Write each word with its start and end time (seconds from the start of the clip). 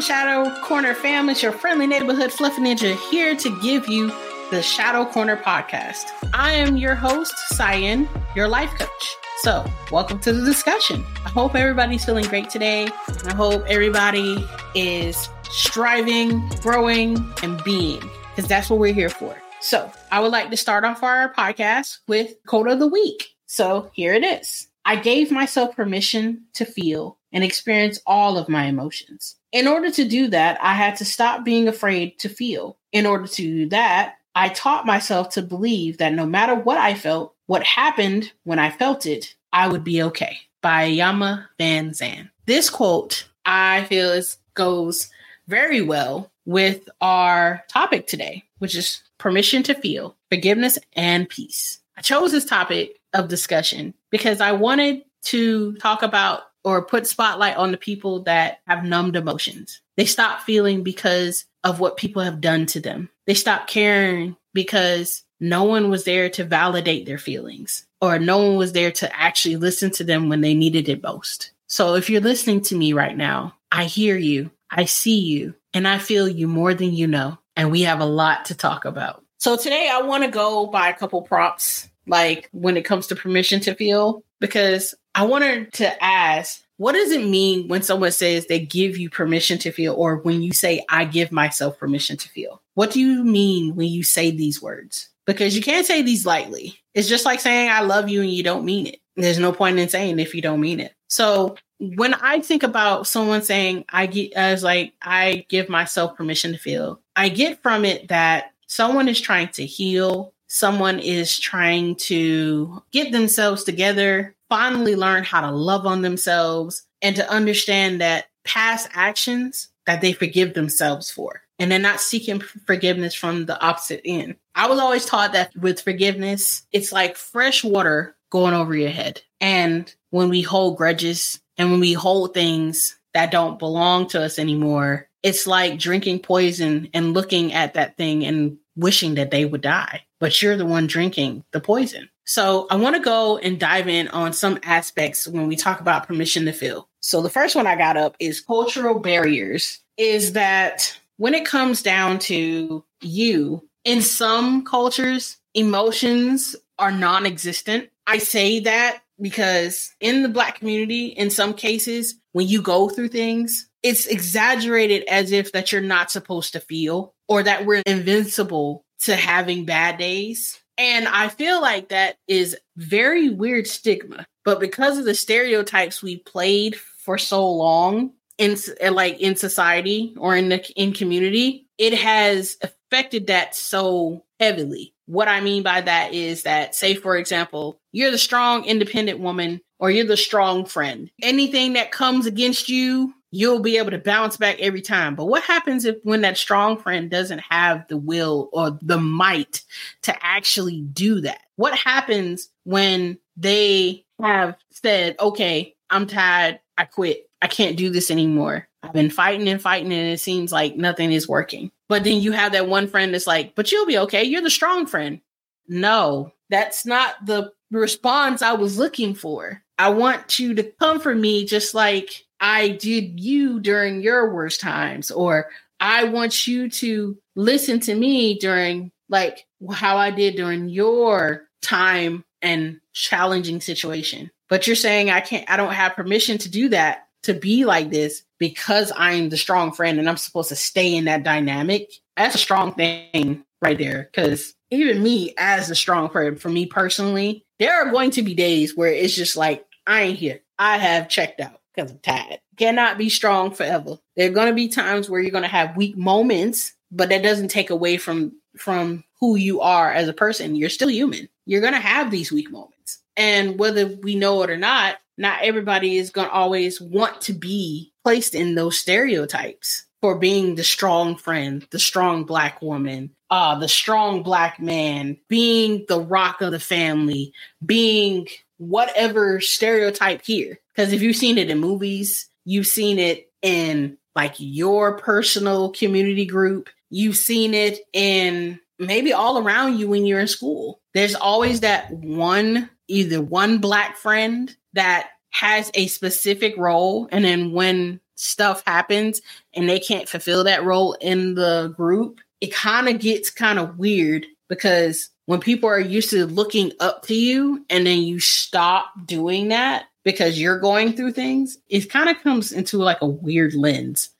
Shadow 0.00 0.54
Corner 0.62 0.94
fam? 0.94 1.28
It's 1.28 1.42
your 1.42 1.52
friendly 1.52 1.86
neighborhood 1.86 2.32
fluffy 2.32 2.62
ninja 2.62 2.96
here 3.10 3.36
to 3.36 3.60
give 3.60 3.88
you 3.88 4.12
the 4.50 4.62
Shadow 4.62 5.04
Corner 5.04 5.36
podcast. 5.36 6.04
I 6.32 6.52
am 6.52 6.76
your 6.76 6.94
host, 6.94 7.34
Cyan, 7.50 8.08
your 8.34 8.48
life 8.48 8.70
coach. 8.78 9.16
So, 9.42 9.64
welcome 9.90 10.18
to 10.20 10.32
the 10.32 10.44
discussion. 10.44 11.04
I 11.24 11.28
hope 11.28 11.54
everybody's 11.54 12.04
feeling 12.04 12.24
great 12.26 12.48
today. 12.48 12.88
I 13.26 13.34
hope 13.34 13.64
everybody 13.68 14.42
is 14.74 15.28
striving, 15.50 16.48
growing, 16.60 17.18
and 17.42 17.62
being, 17.62 18.00
because 18.30 18.48
that's 18.48 18.70
what 18.70 18.78
we're 18.78 18.94
here 18.94 19.10
for. 19.10 19.36
So, 19.60 19.92
I 20.10 20.20
would 20.20 20.32
like 20.32 20.50
to 20.50 20.56
start 20.56 20.84
off 20.84 21.02
our 21.02 21.34
podcast 21.34 21.98
with 22.08 22.34
quote 22.46 22.68
of 22.68 22.78
the 22.78 22.88
week. 22.88 23.28
So, 23.46 23.90
here 23.92 24.14
it 24.14 24.24
is. 24.24 24.68
I 24.84 24.96
gave 24.96 25.30
myself 25.30 25.76
permission 25.76 26.46
to 26.54 26.64
feel 26.64 27.18
and 27.30 27.44
experience 27.44 28.00
all 28.06 28.38
of 28.38 28.48
my 28.48 28.64
emotions. 28.64 29.36
In 29.52 29.68
order 29.68 29.90
to 29.90 30.04
do 30.04 30.28
that, 30.28 30.58
I 30.62 30.72
had 30.72 30.96
to 30.96 31.04
stop 31.04 31.44
being 31.44 31.68
afraid 31.68 32.18
to 32.20 32.28
feel. 32.28 32.78
In 32.90 33.06
order 33.06 33.26
to 33.26 33.42
do 33.42 33.68
that, 33.68 34.16
I 34.34 34.48
taught 34.48 34.86
myself 34.86 35.28
to 35.30 35.42
believe 35.42 35.98
that 35.98 36.14
no 36.14 36.24
matter 36.24 36.54
what 36.54 36.78
I 36.78 36.94
felt, 36.94 37.34
what 37.46 37.62
happened 37.62 38.32
when 38.44 38.58
I 38.58 38.70
felt 38.70 39.04
it, 39.04 39.34
I 39.52 39.68
would 39.68 39.84
be 39.84 40.02
okay. 40.04 40.38
By 40.62 40.90
Iyanla 40.90 41.46
Vanzant. 41.60 42.30
This 42.46 42.70
quote, 42.70 43.28
I 43.44 43.84
feel, 43.84 44.10
is, 44.10 44.38
goes 44.54 45.10
very 45.48 45.82
well 45.82 46.30
with 46.46 46.88
our 47.00 47.62
topic 47.68 48.06
today, 48.06 48.44
which 48.58 48.74
is 48.74 49.02
permission 49.18 49.62
to 49.64 49.74
feel, 49.74 50.16
forgiveness, 50.30 50.78
and 50.94 51.28
peace. 51.28 51.80
I 51.96 52.00
chose 52.00 52.32
this 52.32 52.44
topic 52.44 53.00
of 53.12 53.28
discussion 53.28 53.92
because 54.10 54.40
I 54.40 54.52
wanted 54.52 55.02
to 55.24 55.74
talk 55.74 56.02
about 56.02 56.42
or 56.64 56.84
put 56.84 57.06
spotlight 57.06 57.56
on 57.56 57.72
the 57.72 57.76
people 57.76 58.22
that 58.24 58.60
have 58.66 58.84
numbed 58.84 59.16
emotions. 59.16 59.80
They 59.96 60.04
stop 60.04 60.42
feeling 60.42 60.82
because 60.82 61.44
of 61.64 61.80
what 61.80 61.96
people 61.96 62.22
have 62.22 62.40
done 62.40 62.66
to 62.66 62.80
them. 62.80 63.10
They 63.26 63.34
stop 63.34 63.66
caring 63.66 64.36
because 64.54 65.24
no 65.40 65.64
one 65.64 65.90
was 65.90 66.04
there 66.04 66.30
to 66.30 66.44
validate 66.44 67.06
their 67.06 67.18
feelings 67.18 67.86
or 68.00 68.18
no 68.18 68.38
one 68.38 68.56
was 68.56 68.72
there 68.72 68.92
to 68.92 69.16
actually 69.16 69.56
listen 69.56 69.90
to 69.92 70.04
them 70.04 70.28
when 70.28 70.40
they 70.40 70.54
needed 70.54 70.88
it 70.88 71.02
most. 71.02 71.52
So 71.66 71.94
if 71.94 72.10
you're 72.10 72.20
listening 72.20 72.60
to 72.62 72.76
me 72.76 72.92
right 72.92 73.16
now, 73.16 73.54
I 73.70 73.84
hear 73.84 74.16
you, 74.16 74.50
I 74.70 74.84
see 74.84 75.20
you, 75.20 75.54
and 75.72 75.88
I 75.88 75.98
feel 75.98 76.28
you 76.28 76.48
more 76.48 76.74
than 76.74 76.92
you 76.92 77.06
know. 77.06 77.38
And 77.56 77.70
we 77.70 77.82
have 77.82 78.00
a 78.00 78.06
lot 78.06 78.46
to 78.46 78.54
talk 78.54 78.84
about. 78.84 79.24
So 79.38 79.56
today 79.56 79.90
I 79.92 80.02
want 80.02 80.24
to 80.24 80.30
go 80.30 80.66
by 80.66 80.88
a 80.88 80.96
couple 80.96 81.22
prompts, 81.22 81.88
like 82.06 82.48
when 82.52 82.76
it 82.76 82.84
comes 82.84 83.08
to 83.08 83.16
permission 83.16 83.60
to 83.60 83.74
feel, 83.74 84.22
because 84.40 84.94
I 85.14 85.24
wanted 85.24 85.72
to 85.74 86.04
ask 86.04 86.62
what 86.82 86.94
does 86.94 87.12
it 87.12 87.24
mean 87.24 87.68
when 87.68 87.82
someone 87.82 88.10
says 88.10 88.46
they 88.46 88.58
give 88.58 88.96
you 88.98 89.08
permission 89.08 89.56
to 89.58 89.70
feel, 89.70 89.94
or 89.94 90.16
when 90.16 90.42
you 90.42 90.52
say, 90.52 90.84
I 90.88 91.04
give 91.04 91.30
myself 91.30 91.78
permission 91.78 92.16
to 92.16 92.28
feel? 92.28 92.60
What 92.74 92.90
do 92.90 93.00
you 93.00 93.22
mean 93.22 93.76
when 93.76 93.86
you 93.86 94.02
say 94.02 94.32
these 94.32 94.60
words? 94.60 95.08
Because 95.24 95.54
you 95.54 95.62
can't 95.62 95.86
say 95.86 96.02
these 96.02 96.26
lightly. 96.26 96.80
It's 96.94 97.08
just 97.08 97.24
like 97.24 97.38
saying, 97.38 97.70
I 97.70 97.82
love 97.82 98.08
you 98.08 98.22
and 98.22 98.32
you 98.32 98.42
don't 98.42 98.64
mean 98.64 98.88
it. 98.88 98.98
There's 99.14 99.38
no 99.38 99.52
point 99.52 99.78
in 99.78 99.88
saying 99.88 100.18
if 100.18 100.34
you 100.34 100.42
don't 100.42 100.60
mean 100.60 100.80
it. 100.80 100.92
So 101.06 101.56
when 101.78 102.14
I 102.14 102.40
think 102.40 102.64
about 102.64 103.06
someone 103.06 103.42
saying, 103.42 103.84
I 103.88 104.06
get, 104.06 104.32
as 104.32 104.64
like, 104.64 104.94
I 105.00 105.46
give 105.48 105.68
myself 105.68 106.16
permission 106.16 106.50
to 106.50 106.58
feel, 106.58 107.00
I 107.14 107.28
get 107.28 107.62
from 107.62 107.84
it 107.84 108.08
that 108.08 108.54
someone 108.66 109.08
is 109.08 109.20
trying 109.20 109.48
to 109.50 109.64
heal, 109.64 110.32
someone 110.48 110.98
is 110.98 111.38
trying 111.38 111.94
to 111.96 112.82
get 112.90 113.12
themselves 113.12 113.62
together, 113.64 114.34
finally 114.52 114.94
learn 114.94 115.24
how 115.24 115.40
to 115.40 115.50
love 115.50 115.86
on 115.86 116.02
themselves 116.02 116.86
and 117.00 117.16
to 117.16 117.30
understand 117.30 118.02
that 118.02 118.26
past 118.44 118.86
actions 118.92 119.68
that 119.86 120.02
they 120.02 120.12
forgive 120.12 120.52
themselves 120.52 121.10
for 121.10 121.40
and 121.58 121.72
they're 121.72 121.78
not 121.78 122.02
seeking 122.02 122.38
forgiveness 122.66 123.14
from 123.14 123.46
the 123.46 123.58
opposite 123.58 124.02
end. 124.04 124.36
I 124.54 124.68
was 124.68 124.78
always 124.78 125.06
taught 125.06 125.32
that 125.32 125.56
with 125.56 125.80
forgiveness, 125.80 126.66
it's 126.70 126.92
like 126.92 127.16
fresh 127.16 127.64
water 127.64 128.14
going 128.30 128.52
over 128.52 128.76
your 128.76 128.90
head. 128.90 129.22
And 129.40 129.90
when 130.10 130.28
we 130.28 130.42
hold 130.42 130.76
grudges 130.76 131.40
and 131.56 131.70
when 131.70 131.80
we 131.80 131.94
hold 131.94 132.34
things 132.34 132.98
that 133.14 133.30
don't 133.30 133.58
belong 133.58 134.08
to 134.08 134.22
us 134.22 134.38
anymore, 134.38 135.08
it's 135.22 135.46
like 135.46 135.78
drinking 135.78 136.18
poison 136.18 136.90
and 136.92 137.14
looking 137.14 137.54
at 137.54 137.72
that 137.72 137.96
thing 137.96 138.22
and 138.26 138.58
wishing 138.76 139.14
that 139.14 139.30
they 139.30 139.46
would 139.46 139.62
die, 139.62 140.02
but 140.20 140.42
you're 140.42 140.58
the 140.58 140.66
one 140.66 140.86
drinking 140.86 141.42
the 141.52 141.60
poison. 141.60 142.10
So 142.24 142.66
I 142.70 142.76
want 142.76 142.96
to 142.96 143.02
go 143.02 143.38
and 143.38 143.58
dive 143.58 143.88
in 143.88 144.08
on 144.08 144.32
some 144.32 144.58
aspects 144.62 145.26
when 145.26 145.48
we 145.48 145.56
talk 145.56 145.80
about 145.80 146.06
permission 146.06 146.44
to 146.44 146.52
feel. 146.52 146.88
So 147.00 147.20
the 147.20 147.30
first 147.30 147.56
one 147.56 147.66
I 147.66 147.76
got 147.76 147.96
up 147.96 148.16
is 148.20 148.40
cultural 148.40 148.98
barriers 148.98 149.80
is 149.96 150.32
that 150.34 150.96
when 151.16 151.34
it 151.34 151.44
comes 151.44 151.82
down 151.82 152.18
to 152.20 152.84
you, 153.00 153.68
in 153.84 154.00
some 154.00 154.64
cultures, 154.64 155.36
emotions 155.54 156.56
are 156.78 156.92
non 156.92 157.26
existent. 157.26 157.90
I 158.06 158.18
say 158.18 158.60
that 158.60 159.02
because 159.20 159.92
in 160.00 160.22
the 160.22 160.28
Black 160.28 160.58
community, 160.58 161.06
in 161.06 161.30
some 161.30 161.54
cases, 161.54 162.16
when 162.32 162.48
you 162.48 162.62
go 162.62 162.88
through 162.88 163.08
things, 163.08 163.68
it's 163.82 164.06
exaggerated 164.06 165.04
as 165.08 165.32
if 165.32 165.52
that 165.52 165.72
you're 165.72 165.80
not 165.80 166.10
supposed 166.10 166.52
to 166.52 166.60
feel 166.60 167.14
or 167.28 167.42
that 167.42 167.66
we're 167.66 167.82
invincible 167.86 168.84
to 169.00 169.16
having 169.16 169.64
bad 169.64 169.98
days. 169.98 170.61
And 170.78 171.06
I 171.06 171.28
feel 171.28 171.60
like 171.60 171.88
that 171.88 172.16
is 172.26 172.56
very 172.76 173.30
weird 173.30 173.66
stigma. 173.66 174.26
But 174.44 174.60
because 174.60 174.98
of 174.98 175.04
the 175.04 175.14
stereotypes 175.14 176.02
we 176.02 176.16
played 176.16 176.76
for 176.76 177.18
so 177.18 177.48
long 177.50 178.12
in 178.38 178.56
like 178.90 179.20
in 179.20 179.36
society 179.36 180.14
or 180.18 180.34
in 180.34 180.48
the 180.48 180.64
in 180.76 180.92
community, 180.92 181.68
it 181.78 181.94
has 181.94 182.56
affected 182.62 183.28
that 183.28 183.54
so 183.54 184.24
heavily. 184.40 184.94
What 185.06 185.28
I 185.28 185.40
mean 185.40 185.62
by 185.62 185.82
that 185.82 186.14
is 186.14 186.44
that 186.44 186.74
say 186.74 186.94
for 186.94 187.16
example, 187.16 187.80
you're 187.92 188.10
the 188.10 188.18
strong 188.18 188.64
independent 188.64 189.20
woman 189.20 189.60
or 189.78 189.90
you're 189.90 190.06
the 190.06 190.16
strong 190.16 190.64
friend. 190.64 191.10
Anything 191.20 191.74
that 191.74 191.92
comes 191.92 192.26
against 192.26 192.68
you 192.68 193.14
you'll 193.32 193.60
be 193.60 193.78
able 193.78 193.90
to 193.90 193.98
bounce 193.98 194.36
back 194.36 194.60
every 194.60 194.82
time. 194.82 195.16
But 195.16 195.24
what 195.24 195.42
happens 195.42 195.84
if 195.84 195.96
when 196.04 196.20
that 196.20 196.36
strong 196.36 196.78
friend 196.78 197.10
doesn't 197.10 197.40
have 197.50 197.88
the 197.88 197.96
will 197.96 198.50
or 198.52 198.78
the 198.82 198.98
might 198.98 199.62
to 200.02 200.14
actually 200.24 200.82
do 200.82 201.22
that? 201.22 201.40
What 201.56 201.76
happens 201.76 202.50
when 202.64 203.18
they 203.36 204.04
have 204.20 204.56
said, 204.70 205.16
okay, 205.18 205.74
I'm 205.90 206.06
tired, 206.06 206.60
I 206.76 206.84
quit, 206.84 207.28
I 207.40 207.48
can't 207.48 207.76
do 207.76 207.90
this 207.90 208.10
anymore. 208.10 208.68
I've 208.82 208.92
been 208.92 209.10
fighting 209.10 209.48
and 209.48 209.62
fighting, 209.62 209.92
and 209.92 210.08
it 210.08 210.20
seems 210.20 210.52
like 210.52 210.76
nothing 210.76 211.12
is 211.12 211.28
working. 211.28 211.70
But 211.88 212.04
then 212.04 212.20
you 212.20 212.32
have 212.32 212.52
that 212.52 212.68
one 212.68 212.86
friend 212.86 213.14
that's 213.14 213.26
like, 213.26 213.54
but 213.54 213.72
you'll 213.72 213.86
be 213.86 213.98
okay. 213.98 214.24
You're 214.24 214.42
the 214.42 214.50
strong 214.50 214.86
friend. 214.86 215.20
No, 215.68 216.32
that's 216.50 216.84
not 216.84 217.14
the 217.24 217.52
response 217.70 218.42
I 218.42 218.52
was 218.52 218.78
looking 218.78 219.14
for. 219.14 219.62
I 219.78 219.90
want 219.90 220.38
you 220.38 220.54
to 220.54 220.64
comfort 220.64 221.16
me 221.16 221.46
just 221.46 221.74
like 221.74 222.24
I 222.42 222.70
did 222.70 223.20
you 223.20 223.60
during 223.60 224.02
your 224.02 224.34
worst 224.34 224.60
times, 224.60 225.12
or 225.12 225.48
I 225.78 226.04
want 226.04 226.48
you 226.48 226.68
to 226.68 227.16
listen 227.36 227.78
to 227.80 227.94
me 227.94 228.38
during 228.38 228.90
like 229.08 229.46
how 229.70 229.96
I 229.96 230.10
did 230.10 230.34
during 230.34 230.68
your 230.68 231.44
time 231.62 232.24
and 232.42 232.80
challenging 232.92 233.60
situation. 233.60 234.30
But 234.48 234.66
you're 234.66 234.74
saying 234.74 235.08
I 235.08 235.20
can't, 235.20 235.48
I 235.48 235.56
don't 235.56 235.72
have 235.72 235.94
permission 235.94 236.36
to 236.38 236.50
do 236.50 236.68
that, 236.70 237.06
to 237.22 237.32
be 237.32 237.64
like 237.64 237.90
this 237.90 238.24
because 238.40 238.92
I'm 238.96 239.28
the 239.28 239.36
strong 239.36 239.72
friend 239.72 240.00
and 240.00 240.08
I'm 240.08 240.16
supposed 240.16 240.48
to 240.48 240.56
stay 240.56 240.96
in 240.96 241.04
that 241.04 241.22
dynamic. 241.22 241.92
That's 242.16 242.34
a 242.34 242.38
strong 242.38 242.74
thing 242.74 243.44
right 243.62 243.78
there. 243.78 244.10
Cause 244.12 244.54
even 244.70 245.02
me 245.02 245.34
as 245.38 245.70
a 245.70 245.76
strong 245.76 246.10
friend, 246.10 246.40
for 246.40 246.48
me 246.48 246.66
personally, 246.66 247.44
there 247.60 247.74
are 247.74 247.92
going 247.92 248.10
to 248.12 248.22
be 248.22 248.34
days 248.34 248.76
where 248.76 248.92
it's 248.92 249.14
just 249.14 249.36
like, 249.36 249.64
I 249.86 250.02
ain't 250.02 250.18
here. 250.18 250.40
I 250.58 250.78
have 250.78 251.08
checked 251.08 251.40
out 251.40 251.61
because 251.74 251.90
I'm 251.90 251.98
tired. 251.98 252.40
Cannot 252.56 252.98
be 252.98 253.08
strong 253.08 253.52
forever. 253.52 253.98
There 254.16 254.28
are 254.28 254.34
going 254.34 254.48
to 254.48 254.54
be 254.54 254.68
times 254.68 255.08
where 255.08 255.20
you're 255.20 255.30
going 255.30 255.42
to 255.42 255.48
have 255.48 255.76
weak 255.76 255.96
moments, 255.96 256.72
but 256.90 257.08
that 257.08 257.22
doesn't 257.22 257.48
take 257.48 257.70
away 257.70 257.96
from 257.96 258.32
from 258.56 259.04
who 259.20 259.36
you 259.36 259.60
are 259.60 259.90
as 259.92 260.08
a 260.08 260.12
person. 260.12 260.56
You're 260.56 260.68
still 260.68 260.90
human. 260.90 261.28
You're 261.46 261.60
going 261.60 261.72
to 261.72 261.80
have 261.80 262.10
these 262.10 262.30
weak 262.30 262.50
moments. 262.50 262.98
And 263.16 263.58
whether 263.58 263.86
we 263.86 264.14
know 264.14 264.42
it 264.42 264.50
or 264.50 264.56
not, 264.56 264.96
not 265.16 265.42
everybody 265.42 265.96
is 265.96 266.10
going 266.10 266.28
to 266.28 266.32
always 266.32 266.80
want 266.80 267.20
to 267.22 267.32
be 267.32 267.92
placed 268.04 268.34
in 268.34 268.54
those 268.54 268.78
stereotypes 268.78 269.86
for 270.00 270.18
being 270.18 270.56
the 270.56 270.64
strong 270.64 271.16
friend, 271.16 271.66
the 271.70 271.78
strong 271.78 272.24
black 272.24 272.60
woman, 272.60 273.10
uh, 273.30 273.58
the 273.58 273.68
strong 273.68 274.22
black 274.22 274.60
man, 274.60 275.16
being 275.28 275.84
the 275.88 276.00
rock 276.00 276.40
of 276.40 276.50
the 276.50 276.60
family, 276.60 277.32
being 277.64 278.26
whatever 278.68 279.40
stereotype 279.40 280.22
here. 280.24 280.58
Because 280.74 280.92
if 280.92 281.02
you've 281.02 281.16
seen 281.16 281.38
it 281.38 281.50
in 281.50 281.58
movies, 281.58 282.28
you've 282.44 282.66
seen 282.66 282.98
it 282.98 283.30
in 283.42 283.98
like 284.14 284.34
your 284.38 284.98
personal 284.98 285.70
community 285.70 286.26
group, 286.26 286.68
you've 286.90 287.16
seen 287.16 287.54
it 287.54 287.80
in 287.92 288.60
maybe 288.78 289.12
all 289.12 289.38
around 289.38 289.78
you 289.78 289.88
when 289.88 290.06
you're 290.06 290.20
in 290.20 290.28
school. 290.28 290.80
There's 290.94 291.14
always 291.14 291.60
that 291.60 291.90
one, 291.90 292.68
either 292.88 293.20
one 293.20 293.58
black 293.58 293.96
friend 293.96 294.54
that 294.74 295.10
has 295.30 295.70
a 295.74 295.86
specific 295.86 296.56
role 296.58 297.08
and 297.10 297.24
then 297.24 297.52
when 297.52 298.00
stuff 298.16 298.62
happens 298.66 299.22
and 299.54 299.68
they 299.68 299.80
can't 299.80 300.08
fulfill 300.08 300.44
that 300.44 300.64
role 300.64 300.92
in 301.00 301.34
the 301.34 301.72
group, 301.76 302.20
it 302.40 302.52
kind 302.52 302.88
of 302.88 303.00
gets 303.00 303.30
kind 303.30 303.58
of 303.58 303.78
weird 303.78 304.26
because 304.48 305.08
when 305.26 305.40
people 305.40 305.68
are 305.68 305.78
used 305.78 306.10
to 306.10 306.26
looking 306.26 306.72
up 306.80 307.06
to 307.06 307.14
you 307.14 307.64
and 307.70 307.86
then 307.86 308.02
you 308.02 308.20
stop 308.20 308.92
doing 309.04 309.48
that 309.48 309.86
because 310.04 310.40
you're 310.40 310.58
going 310.58 310.94
through 310.94 311.12
things, 311.12 311.58
it 311.68 311.90
kind 311.90 312.08
of 312.08 312.20
comes 312.22 312.52
into 312.52 312.78
like 312.78 313.00
a 313.02 313.06
weird 313.06 313.54
lens. 313.54 314.10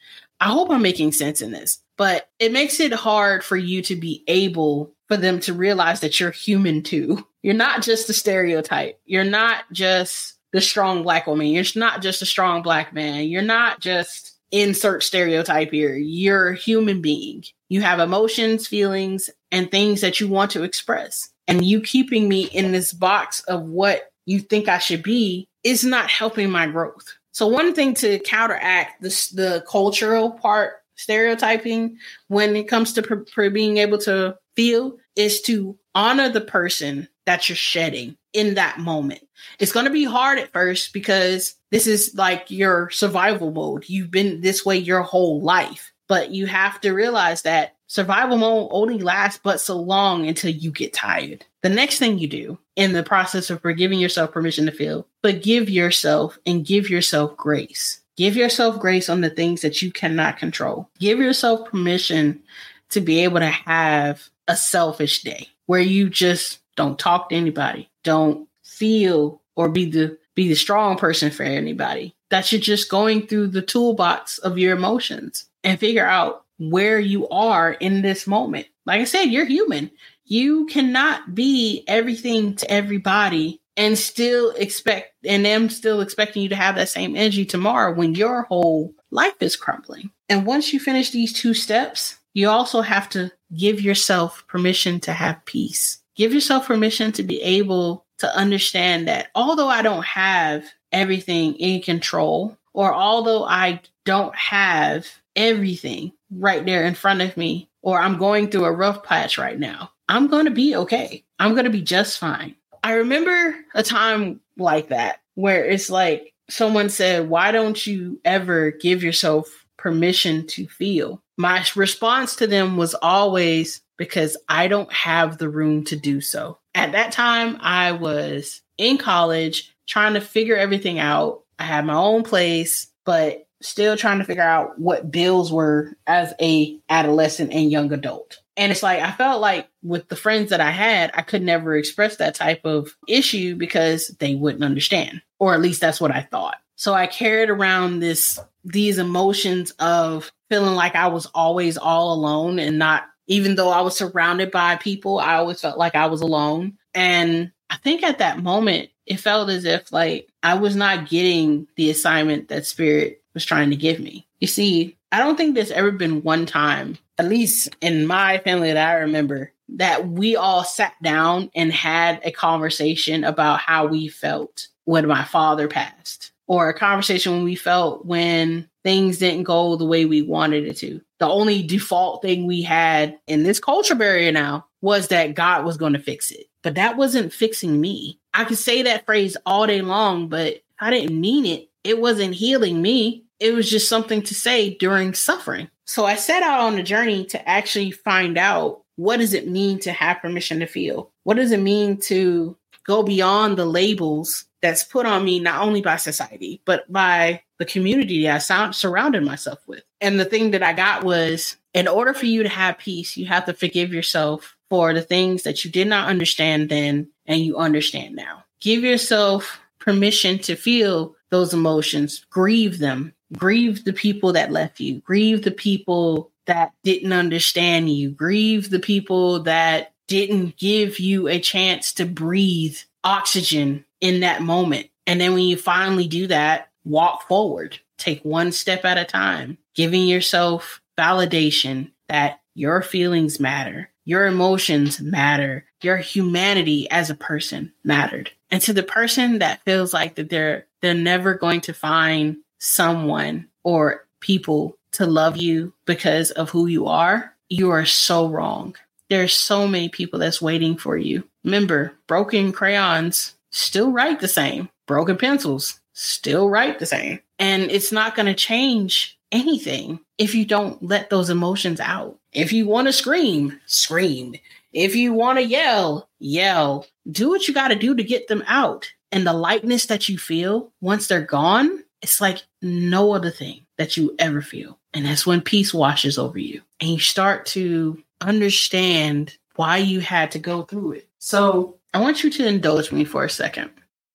I 0.41 0.47
hope 0.47 0.71
I'm 0.71 0.83
making 0.83 1.13
sense 1.13 1.41
in 1.41 1.53
this, 1.53 1.79
but 1.97 2.29
it 2.39 2.53
makes 2.53 2.81
it 2.81 2.93
hard 2.93 3.45
for 3.45 3.57
you 3.57 3.83
to 3.83 3.97
be 3.97 4.25
able 4.27 4.93
for 5.09 5.17
them 5.17 5.41
to 5.41 5.53
realize 5.53 6.01
that 6.01 6.19
you're 6.19 6.31
human 6.31 6.83
too. 6.83 7.27
You're 7.43 7.55
not 7.55 7.83
just 7.83 8.09
a 8.09 8.13
stereotype. 8.13 9.01
You're 9.05 9.25
not 9.25 9.65
just 9.73 10.39
the 10.53 10.61
strong 10.61 11.03
black 11.03 11.27
woman. 11.27 11.49
You're 11.49 11.65
not 11.75 12.01
just 12.01 12.23
a 12.23 12.27
strong 12.27 12.63
black 12.63 12.95
man. 12.95 13.25
You're 13.25 13.43
not 13.43 13.81
just 13.81 14.39
insert 14.53 15.03
stereotype 15.03 15.73
here. 15.73 15.97
You're 15.97 16.51
a 16.51 16.57
human 16.57 17.03
being. 17.03 17.43
You 17.69 17.81
have 17.81 17.99
emotions, 17.99 18.69
feelings, 18.69 19.29
and 19.53 19.71
things 19.71 20.01
that 20.01 20.19
you 20.19 20.27
want 20.27 20.51
to 20.53 20.65
express. 20.65 21.29
And 21.47 21.65
you 21.65 21.81
keeping 21.81 22.29
me 22.29 22.45
in 22.45 22.73
this 22.73 22.93
box 22.93 23.41
of 23.45 23.63
what 23.63 24.11
you 24.27 24.41
think 24.41 24.69
I 24.69 24.79
should 24.79 25.03
be 25.03 25.49
is 25.63 25.85
not 25.85 26.11
helping 26.11 26.51
my 26.51 26.67
growth. 26.67 27.17
So 27.33 27.47
one 27.47 27.75
thing 27.75 27.95
to 27.95 28.19
counteract 28.21 29.03
this 29.03 29.29
the 29.31 29.65
cultural 29.69 30.33
part 30.33 30.75
stereotyping 30.97 31.99
when 32.29 32.55
it 32.57 32.69
comes 32.69 32.93
to 32.95 33.51
being 33.51 33.79
able 33.79 33.99
to 33.99 34.37
feel 34.55 34.97
is 35.17 35.41
to 35.43 35.79
honor 35.95 36.29
the 36.29 36.41
person 36.41 37.09
that 37.27 37.49
you're 37.49 37.57
shedding 37.57 38.17
in 38.33 38.55
that 38.55 38.79
moment. 38.79 39.23
It's 39.59 39.73
going 39.73 39.87
to 39.87 39.93
be 39.93 40.05
hard 40.05 40.39
at 40.39 40.53
first 40.53 40.93
because 40.93 41.55
this 41.71 41.87
is 41.87 42.15
like 42.15 42.51
your 42.51 42.91
survival 42.91 43.51
mode. 43.51 43.89
You've 43.89 44.11
been 44.11 44.41
this 44.41 44.65
way 44.65 44.77
your 44.77 45.03
whole 45.03 45.41
life, 45.41 45.93
but 46.09 46.31
you 46.31 46.47
have 46.47 46.81
to 46.83 46.93
realize 46.93 47.43
that 47.43 47.77
survival 47.93 48.39
mode 48.39 48.69
only 48.71 48.99
lasts 48.99 49.39
but 49.43 49.61
so 49.61 49.79
long 49.79 50.27
until 50.27 50.51
you 50.51 50.71
get 50.71 50.95
tired. 50.95 51.45
The 51.61 51.69
next 51.69 51.99
thing 51.99 52.19
you 52.19 52.27
do 52.27 52.59
in 52.75 52.95
the 52.95 53.03
process 53.03 53.51
of 53.51 53.61
forgiving 53.61 53.99
yourself 53.99 54.33
permission 54.33 54.65
to 54.65 54.73
feel, 54.73 55.07
forgive 55.23 55.69
yourself 55.69 56.39
and 56.47 56.65
give 56.65 56.89
yourself 56.89 57.37
grace. 57.37 58.01
Give 58.17 58.35
yourself 58.35 58.81
grace 58.81 59.11
on 59.11 59.21
the 59.21 59.29
things 59.29 59.61
that 59.61 59.83
you 59.83 59.93
cannot 59.93 60.39
control. 60.39 60.89
Give 61.01 61.19
yourself 61.19 61.69
permission 61.69 62.43
to 62.91 63.03
be 63.03 63.25
able 63.25 63.41
to 63.41 63.47
have 63.47 64.27
a 64.49 64.57
selfish 64.57 65.23
day 65.23 65.49
where 65.67 65.81
you 65.81 66.09
just 66.09 66.61
don't 66.77 66.99
talk 66.99 67.29
to 67.29 67.35
anybody, 67.35 67.91
don't 68.05 68.49
feel 68.63 69.43
or 69.55 69.69
be 69.69 69.85
the 69.85 70.17
be 70.35 70.49
the 70.49 70.55
strong 70.55 70.97
person 70.97 71.31
for 71.31 71.43
anybody. 71.43 72.15
That 72.31 72.51
you're 72.51 72.61
just 72.61 72.89
going 72.89 73.27
through 73.27 73.49
the 73.49 73.61
toolbox 73.61 74.39
of 74.39 74.57
your 74.57 74.75
emotions 74.75 75.45
and 75.63 75.79
figure 75.79 76.07
out 76.07 76.42
where 76.59 76.99
you 76.99 77.29
are 77.29 77.73
in 77.73 78.03
this 78.03 78.27
moment. 78.27 78.67
Like 78.87 79.01
I 79.01 79.05
said, 79.05 79.25
you're 79.25 79.45
human. 79.45 79.91
You 80.25 80.67
cannot 80.67 81.35
be 81.35 81.85
everything 81.87 82.57
to 82.57 82.71
everybody 82.71 83.61
and 83.77 83.99
still 83.99 84.51
expect 84.51 85.15
and 85.25 85.45
them 85.45 85.69
still 85.69 86.01
expecting 86.01 86.43
you 86.43 86.49
to 86.51 86.57
have 86.57 86.75
that 86.77 86.89
same 86.89 87.17
energy 87.17 87.45
tomorrow 87.45 87.95
when 87.95 88.15
your 88.15 88.43
whole 88.43 88.95
life 89.11 89.35
is 89.41 89.57
crumbling. 89.57 90.11
And 90.29 90.47
once 90.47 90.73
you 90.73 90.81
finish 90.81 91.11
these 91.11 91.33
two 91.33 91.55
steps, 91.55 92.19
you 92.35 92.49
also 92.49 92.81
have 92.83 93.09
to 93.11 93.31
give 93.57 93.81
yourself 93.81 94.45
permission 94.47 95.01
to 95.01 95.13
have 95.13 95.45
peace. 95.45 95.99
Give 96.15 96.33
yourself 96.33 96.67
permission 96.67 97.13
to 97.13 97.23
be 97.23 97.41
able 97.43 98.07
to 98.19 98.37
understand 98.37 99.09
that 99.09 99.29
although 99.35 99.69
I 99.69 99.83
don't 99.83 100.05
have 100.05 100.65
everything 100.93 101.55
in 101.55 101.83
control, 101.83 102.57
or 102.73 102.95
although 102.95 103.45
I 103.45 103.81
don't 104.05 104.35
have 104.35 105.07
everything 105.37 106.13
right 106.31 106.65
there 106.65 106.85
in 106.85 106.95
front 106.95 107.23
of 107.23 107.37
me, 107.37 107.71
or 107.83 108.01
I'm 108.01 108.19
going 108.19 108.51
through 108.51 108.65
a 108.65 108.73
rough 108.73 109.03
patch 109.03 109.39
right 109.39 109.59
now, 109.59 109.91
I'm 110.09 110.29
going 110.29 110.45
to 110.45 110.51
be 110.51 110.77
okay. 110.77 111.25
I'm 111.39 111.53
going 111.53 111.65
to 111.65 111.71
be 111.71 111.83
just 111.83 112.19
fine. 112.19 112.55
I 112.83 112.95
remember 112.95 113.57
a 113.75 113.83
time 113.83 114.41
like 114.57 114.89
that 114.89 115.21
where 115.35 115.65
it's 115.65 115.91
like 115.91 116.35
someone 116.49 116.89
said, 116.89 117.29
Why 117.29 117.53
don't 117.53 117.87
you 117.87 118.21
ever 118.25 118.71
give 118.71 119.03
yourself 119.03 119.67
permission 119.77 120.47
to 120.49 120.67
feel? 120.67 121.23
My 121.39 121.65
response 121.75 122.37
to 122.37 122.47
them 122.47 122.77
was 122.77 122.95
always 122.95 123.81
because 123.97 124.37
I 124.49 124.69
don't 124.69 124.93
have 124.93 125.39
the 125.39 125.49
room 125.49 125.85
to 125.85 125.97
do 125.97 126.21
so. 126.21 126.59
At 126.75 126.93
that 126.93 127.13
time, 127.13 127.59
I 127.61 127.93
was 127.93 128.63
in 128.79 128.99
college 128.99 129.73
trying 129.87 130.15
to 130.15 130.21
figure 130.21 130.57
everything 130.57 130.99
out. 130.99 131.43
I 131.59 131.65
had 131.65 131.85
my 131.85 131.95
own 131.95 132.23
place, 132.25 132.89
but 133.05 133.47
still 133.63 133.97
trying 133.97 134.19
to 134.19 134.25
figure 134.25 134.43
out 134.43 134.79
what 134.79 135.11
bills 135.11 135.53
were 135.53 135.97
as 136.07 136.35
a 136.41 136.79
adolescent 136.89 137.53
and 137.53 137.71
young 137.71 137.93
adult. 137.93 138.39
And 138.57 138.71
it's 138.71 138.83
like 138.83 139.01
I 139.01 139.13
felt 139.13 139.41
like 139.41 139.69
with 139.83 140.09
the 140.09 140.17
friends 140.17 140.51
that 140.51 140.61
I 140.61 140.71
had, 140.71 141.11
I 141.15 141.23
could 141.23 141.43
never 141.43 141.77
express 141.77 142.17
that 142.17 142.35
type 142.35 142.65
of 142.65 142.95
issue 143.09 143.57
because 143.57 144.09
they 144.19 144.35
wouldn't 144.35 144.65
understand. 144.65 145.23
Or 145.39 145.55
at 145.55 145.61
least 145.61 145.81
that's 145.81 146.01
what 146.01 146.11
I 146.11 146.23
thought. 146.23 146.57
So 146.77 146.93
I 146.95 147.07
carried 147.07 147.51
around 147.51 148.01
this 148.01 148.39
these 148.65 148.99
emotions 148.99 149.73
of 149.79 150.31
feeling 150.49 150.75
like 150.75 150.95
I 150.95 151.09
was 151.09 151.27
always 151.27 151.77
all 151.77 152.13
alone 152.13 152.59
and 152.59 152.79
not 152.79 153.05
even 153.27 153.55
though 153.55 153.71
I 153.71 153.81
was 153.81 153.97
surrounded 153.97 154.51
by 154.51 154.77
people, 154.77 155.19
I 155.19 155.37
always 155.37 155.61
felt 155.61 155.79
like 155.79 155.95
I 155.95 156.07
was 156.07 156.21
alone. 156.21 156.77
And 156.95 157.53
I 157.71 157.77
think 157.77 158.03
at 158.03 158.19
that 158.19 158.43
moment, 158.43 158.91
it 159.07 159.19
felt 159.19 159.49
as 159.49 159.65
if 159.65 159.93
like 159.93 160.29
I 160.43 160.55
was 160.55 160.77
not 160.77 161.09
getting 161.09 161.67
the 161.77 161.91
assignment 161.91 162.49
that 162.49 162.67
spirit 162.67 163.22
was 163.35 163.45
trying 163.45 163.71
to 163.71 163.77
give 163.77 164.01
me. 164.01 164.27
You 164.41 164.47
see, 164.47 164.97
I 165.11 165.19
don't 165.19 165.37
think 165.37 165.55
there's 165.55 165.71
ever 165.71 165.91
been 165.91 166.23
one 166.23 166.47
time, 166.47 166.99
at 167.19 167.29
least 167.29 167.77
in 167.81 168.07
my 168.07 168.39
family 168.39 168.73
that 168.73 168.89
I 168.89 169.01
remember, 169.01 169.53
that 169.77 170.09
we 170.09 170.37
all 170.37 170.65
sat 170.65 170.95
down 171.03 171.51
and 171.55 171.73
had 171.73 172.21
a 172.25 172.33
conversation 172.33 173.25
about 173.25 173.61
how 173.61 173.87
we 173.87 174.09
felt 174.09 174.69
when 174.85 175.07
my 175.07 175.25
father 175.25 175.69
passed, 175.69 176.33
or 176.47 176.69
a 176.69 176.75
conversation 176.75 177.33
when 177.33 177.45
we 177.45 177.55
felt 177.55 178.05
when 178.05 178.69
things 178.85 179.19
didn't 179.19 179.45
go 179.45 179.77
the 179.77 179.85
way 179.85 180.05
we 180.05 180.23
wanted 180.23 180.67
it 180.67 180.77
to. 180.79 181.01
The 181.21 181.29
only 181.29 181.63
default 181.63 182.21
thing 182.21 182.47
we 182.47 182.63
had 182.63 183.19
in 183.27 183.45
this 183.45 183.61
culture 183.61 183.95
barrier 183.95 184.33
now 184.33 184.67
was 184.81 185.09
that 185.09 185.35
God 185.35 185.65
was 185.65 185.77
going 185.77 185.93
to 185.93 186.01
fix 186.01 186.31
it. 186.33 186.47
But 186.63 186.75
that 186.75 186.97
wasn't 186.97 187.33
fixing 187.33 187.81
me. 187.81 188.19
I 188.35 188.45
could 188.45 188.59
say 188.59 188.83
that 188.83 189.07
phrase 189.07 189.37
all 189.47 189.67
day 189.67 189.83
long, 189.83 190.29
but 190.29 190.63
I 190.81 190.91
didn't 190.91 191.21
mean 191.21 191.47
it. 191.47 191.69
It 191.85 192.01
wasn't 192.01 192.35
healing 192.35 192.81
me. 192.81 193.25
It 193.41 193.55
was 193.55 193.69
just 193.69 193.89
something 193.89 194.23
to 194.23 194.35
say 194.35 194.75
during 194.75 195.15
suffering. 195.15 195.69
So 195.85 196.05
I 196.05 196.15
set 196.15 196.43
out 196.43 196.61
on 196.61 196.79
a 196.79 196.83
journey 196.83 197.25
to 197.27 197.49
actually 197.49 197.91
find 197.91 198.39
out 198.39 198.83
what 198.97 199.19
does 199.19 199.35
it 199.35 199.49
mean 199.49 199.81
to 199.81 199.93
have 199.93 200.21
permission 200.21 200.61
to 200.61 200.67
feel? 200.67 201.11
What 201.25 201.37
does 201.37 201.51
it 201.51 201.61
mean 201.61 201.99
to 202.03 202.57
go 202.87 203.03
beyond 203.03 203.57
the 203.57 203.65
labels 203.65 204.45
that's 204.61 204.85
put 204.85 205.07
on 205.07 205.25
me 205.25 205.41
not 205.41 205.63
only 205.63 205.83
by 205.83 205.97
society, 205.97 206.63
but 206.65 206.91
by 206.91 207.43
the 207.59 207.65
community 207.65 208.25
that 208.25 208.51
I 208.51 208.71
surrounded 208.71 209.25
myself 209.25 209.59
with. 209.67 209.83
And 210.01 210.19
the 210.19 210.25
thing 210.25 210.53
that 210.53 210.63
I 210.63 210.73
got 210.73 211.05
was 211.05 211.57
in 211.75 211.89
order 211.89 212.15
for 212.15 212.27
you 212.27 212.43
to 212.43 212.49
have 212.49 212.79
peace, 212.79 213.17
you 213.17 213.27
have 213.27 213.45
to 213.47 213.55
forgive 213.55 213.93
yourself 213.93 214.57
for 214.71 214.95
the 214.95 215.03
things 215.03 215.43
that 215.43 215.65
you 215.65 215.71
did 215.71 215.89
not 215.89 216.09
understand 216.09 216.69
then 216.69 217.09
and 217.27 217.41
you 217.41 217.57
understand 217.57 218.15
now. 218.17 218.45
Give 218.61 218.83
yourself 218.83 219.61
permission 219.79 220.39
to 220.41 220.55
feel 220.55 221.17
those 221.33 221.53
emotions, 221.53 222.25
grieve 222.31 222.79
them, 222.79 223.15
grieve 223.37 223.85
the 223.85 223.93
people 223.93 224.35
that 224.35 224.53
left 224.53 224.79
you, 224.79 225.01
grieve 225.01 225.43
the 225.43 225.51
people 225.51 226.31
that 226.47 226.73
didn't 226.85 227.13
understand 227.13 227.91
you, 227.91 228.11
grieve 228.11 228.71
the 228.71 228.79
people 228.79 229.43
that 229.43 229.95
didn't 230.07 230.57
give 230.59 231.01
you 231.01 231.27
a 231.29 231.41
chance 231.41 231.95
to 231.95 232.05
breathe 232.05 232.77
oxygen 233.03 233.85
in 234.01 234.21
that 234.21 234.43
moment. 234.43 234.89
And 235.07 235.21
then 235.21 235.33
when 235.33 235.45
you 235.45 235.57
finally 235.57 236.07
do 236.07 236.27
that, 236.27 236.69
walk 236.85 237.27
forward, 237.27 237.79
take 237.97 238.23
one 238.23 238.53
step 238.53 238.85
at 238.85 238.99
a 238.99 239.05
time, 239.05 239.57
giving 239.75 240.07
yourself 240.07 240.83
validation 240.99 241.93
that 242.09 242.41
your 242.55 242.83
feelings 242.83 243.41
matter, 243.41 243.91
your 244.05 244.27
emotions 244.27 245.01
matter, 245.01 245.65
your 245.81 245.97
humanity 245.97 246.91
as 246.91 247.09
a 247.09 247.15
person 247.15 247.73
mattered. 247.83 248.31
And 248.51 248.61
to 248.63 248.73
the 248.73 248.83
person 248.83 249.39
that 249.39 249.65
feels 249.65 249.95
like 249.95 250.17
that 250.17 250.29
they're 250.29 250.67
they're 250.83 250.95
never 250.95 251.35
going 251.35 251.63
to 251.63 251.73
find 251.73 252.37
someone 252.59 253.49
or 253.63 254.07
people 254.21 254.77
to 254.93 255.07
love 255.07 255.37
you 255.37 255.73
because 255.87 256.31
of 256.33 256.51
who 256.51 256.67
you 256.67 256.87
are, 256.87 257.35
you 257.49 257.71
are 257.71 257.87
so 257.87 258.29
wrong. 258.29 258.75
There's 259.09 259.35
so 259.35 259.67
many 259.67 259.89
people 259.89 260.19
that's 260.19 260.43
waiting 260.43 260.77
for 260.77 260.97
you. 260.97 261.25
Remember, 261.45 261.93
broken 262.07 262.53
crayons 262.53 263.35
still 263.51 263.93
write 263.93 264.21
the 264.21 264.29
same. 264.29 264.69
Broken 264.87 265.17
pencils 265.17 265.81
still 265.93 266.49
write 266.49 266.79
the 266.79 266.87
same. 266.87 267.21
And 267.39 267.71
it's 267.71 267.93
not 267.93 268.15
going 268.15 268.27
to 268.27 268.35
change 268.35 269.19
anything 269.31 270.01
if 270.19 270.35
you 270.35 270.45
don't 270.45 270.83
let 270.83 271.11
those 271.11 271.31
emotions 271.31 271.81
out. 271.81 272.19
If 272.33 272.53
you 272.53 272.67
want 272.67 272.89
to 272.89 272.93
scream, 272.93 273.61
scream. 273.67 274.37
If 274.73 274.95
you 274.95 275.13
want 275.13 275.39
to 275.39 275.45
yell, 275.45 276.09
yell. 276.19 276.87
Do 277.11 277.29
what 277.29 277.47
you 277.47 277.55
got 277.55 277.69
to 277.69 277.75
do 277.75 277.95
to 277.95 278.03
get 278.03 278.29
them 278.29 278.45
out. 278.47 278.93
And 279.13 279.27
the 279.27 279.33
lightness 279.33 279.87
that 279.87 280.09
you 280.09 280.19
feel 280.19 280.73
once 280.81 281.07
they're 281.07 281.21
gone, 281.21 281.85
it's 282.01 282.21
like 282.21 282.43
no 282.63 283.13
other 283.13 283.31
thing 283.31 283.67
that 283.79 283.97
you 283.97 284.15
ever 284.19 284.43
feel. 284.43 284.79
And 284.95 285.07
that's 285.07 285.27
when 285.27 285.41
peace 285.41 285.73
washes 285.73 286.19
over 286.19 286.39
you 286.39 286.63
and 286.81 286.91
you 286.91 286.99
start 286.99 287.47
to 287.47 288.03
understand 288.21 289.37
why 289.57 289.77
you 289.77 290.01
had 290.01 290.31
to 290.33 290.39
go 290.39 290.63
through 290.63 290.93
it. 290.93 291.09
So 291.19 291.77
I 291.95 292.01
want 292.01 292.25
you 292.25 292.31
to 292.31 292.47
indulge 292.47 292.91
me 292.91 293.05
for 293.05 293.25
a 293.25 293.31
second. 293.31 293.71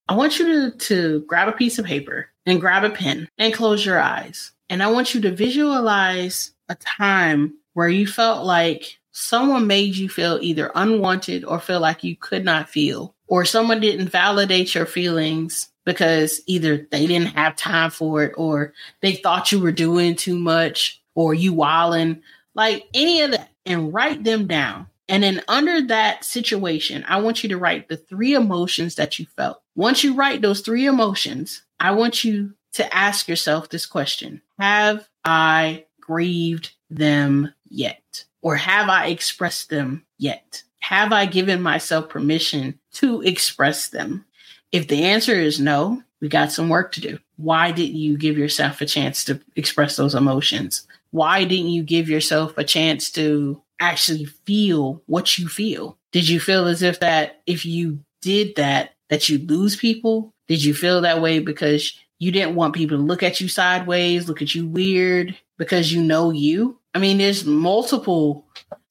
I 0.09 0.15
want 0.15 0.39
you 0.39 0.71
to, 0.71 0.77
to 0.77 1.19
grab 1.27 1.47
a 1.47 1.53
piece 1.53 1.77
of 1.77 1.85
paper 1.85 2.29
and 2.45 2.61
grab 2.61 2.83
a 2.83 2.89
pen 2.89 3.27
and 3.37 3.53
close 3.53 3.85
your 3.85 3.99
eyes. 3.99 4.51
And 4.69 4.81
I 4.81 4.91
want 4.91 5.13
you 5.13 5.21
to 5.21 5.31
visualize 5.35 6.51
a 6.69 6.75
time 6.75 7.55
where 7.73 7.89
you 7.89 8.07
felt 8.07 8.45
like 8.45 8.99
someone 9.11 9.67
made 9.67 9.95
you 9.95 10.09
feel 10.09 10.39
either 10.41 10.71
unwanted 10.75 11.43
or 11.43 11.59
feel 11.59 11.79
like 11.79 12.03
you 12.03 12.15
could 12.15 12.45
not 12.45 12.69
feel, 12.69 13.15
or 13.27 13.45
someone 13.45 13.79
didn't 13.79 14.09
validate 14.09 14.73
your 14.73 14.85
feelings 14.85 15.69
because 15.85 16.41
either 16.47 16.87
they 16.91 17.07
didn't 17.07 17.35
have 17.35 17.55
time 17.55 17.91
for 17.91 18.23
it 18.23 18.33
or 18.37 18.73
they 19.01 19.13
thought 19.13 19.51
you 19.51 19.59
were 19.59 19.71
doing 19.71 20.15
too 20.15 20.37
much 20.37 21.01
or 21.15 21.33
you 21.33 21.53
wilding, 21.53 22.21
like 22.55 22.85
any 22.93 23.21
of 23.21 23.31
that, 23.31 23.49
and 23.65 23.93
write 23.93 24.23
them 24.23 24.47
down. 24.47 24.87
And 25.09 25.23
then 25.23 25.41
under 25.47 25.81
that 25.87 26.25
situation, 26.25 27.05
I 27.07 27.21
want 27.21 27.41
you 27.41 27.49
to 27.49 27.57
write 27.57 27.87
the 27.87 27.97
three 27.97 28.33
emotions 28.33 28.95
that 28.95 29.17
you 29.17 29.25
felt. 29.37 29.61
Once 29.75 30.03
you 30.03 30.13
write 30.13 30.41
those 30.41 30.61
three 30.61 30.85
emotions, 30.85 31.63
I 31.79 31.91
want 31.91 32.23
you 32.23 32.53
to 32.73 32.93
ask 32.95 33.27
yourself 33.27 33.69
this 33.69 33.85
question 33.85 34.41
Have 34.59 35.07
I 35.23 35.85
grieved 36.01 36.71
them 36.89 37.53
yet? 37.69 38.25
Or 38.41 38.55
have 38.55 38.89
I 38.89 39.07
expressed 39.07 39.69
them 39.69 40.05
yet? 40.17 40.63
Have 40.87 41.11
I 41.11 41.25
given 41.25 41.61
myself 41.61 42.07
permission 42.07 42.79
to 42.93 43.21
express 43.23 43.89
them? 43.89 44.23
If 44.71 44.87
the 44.87 45.03
answer 45.03 45.33
is 45.33 45.59
no, 45.59 46.01
we 46.21 46.29
got 46.29 46.53
some 46.53 46.69
work 46.69 46.93
to 46.93 47.01
do. 47.01 47.19
Why 47.35 47.73
didn't 47.73 47.97
you 47.97 48.17
give 48.17 48.37
yourself 48.37 48.79
a 48.79 48.85
chance 48.85 49.25
to 49.25 49.37
express 49.57 49.97
those 49.97 50.15
emotions? 50.15 50.87
Why 51.11 51.43
didn't 51.43 51.71
you 51.71 51.83
give 51.83 52.07
yourself 52.07 52.57
a 52.57 52.63
chance 52.63 53.11
to 53.11 53.61
actually 53.81 54.27
feel 54.45 55.01
what 55.07 55.37
you 55.37 55.49
feel? 55.49 55.97
Did 56.13 56.29
you 56.29 56.39
feel 56.39 56.67
as 56.67 56.81
if 56.81 57.01
that 57.01 57.41
if 57.45 57.65
you 57.65 57.99
did 58.21 58.55
that, 58.55 58.93
that 59.09 59.27
you 59.27 59.39
lose 59.39 59.75
people? 59.75 60.33
Did 60.47 60.63
you 60.63 60.73
feel 60.73 61.01
that 61.01 61.21
way 61.21 61.39
because 61.39 61.99
you 62.17 62.31
didn't 62.31 62.55
want 62.55 62.75
people 62.75 62.95
to 62.95 63.03
look 63.03 63.23
at 63.23 63.41
you 63.41 63.49
sideways, 63.49 64.29
look 64.29 64.41
at 64.41 64.55
you 64.55 64.65
weird 64.65 65.35
because 65.57 65.91
you 65.91 66.01
know 66.01 66.31
you? 66.31 66.79
I 66.97 66.99
mean, 66.99 67.19
there's 67.19 67.45
multiple 67.45 68.46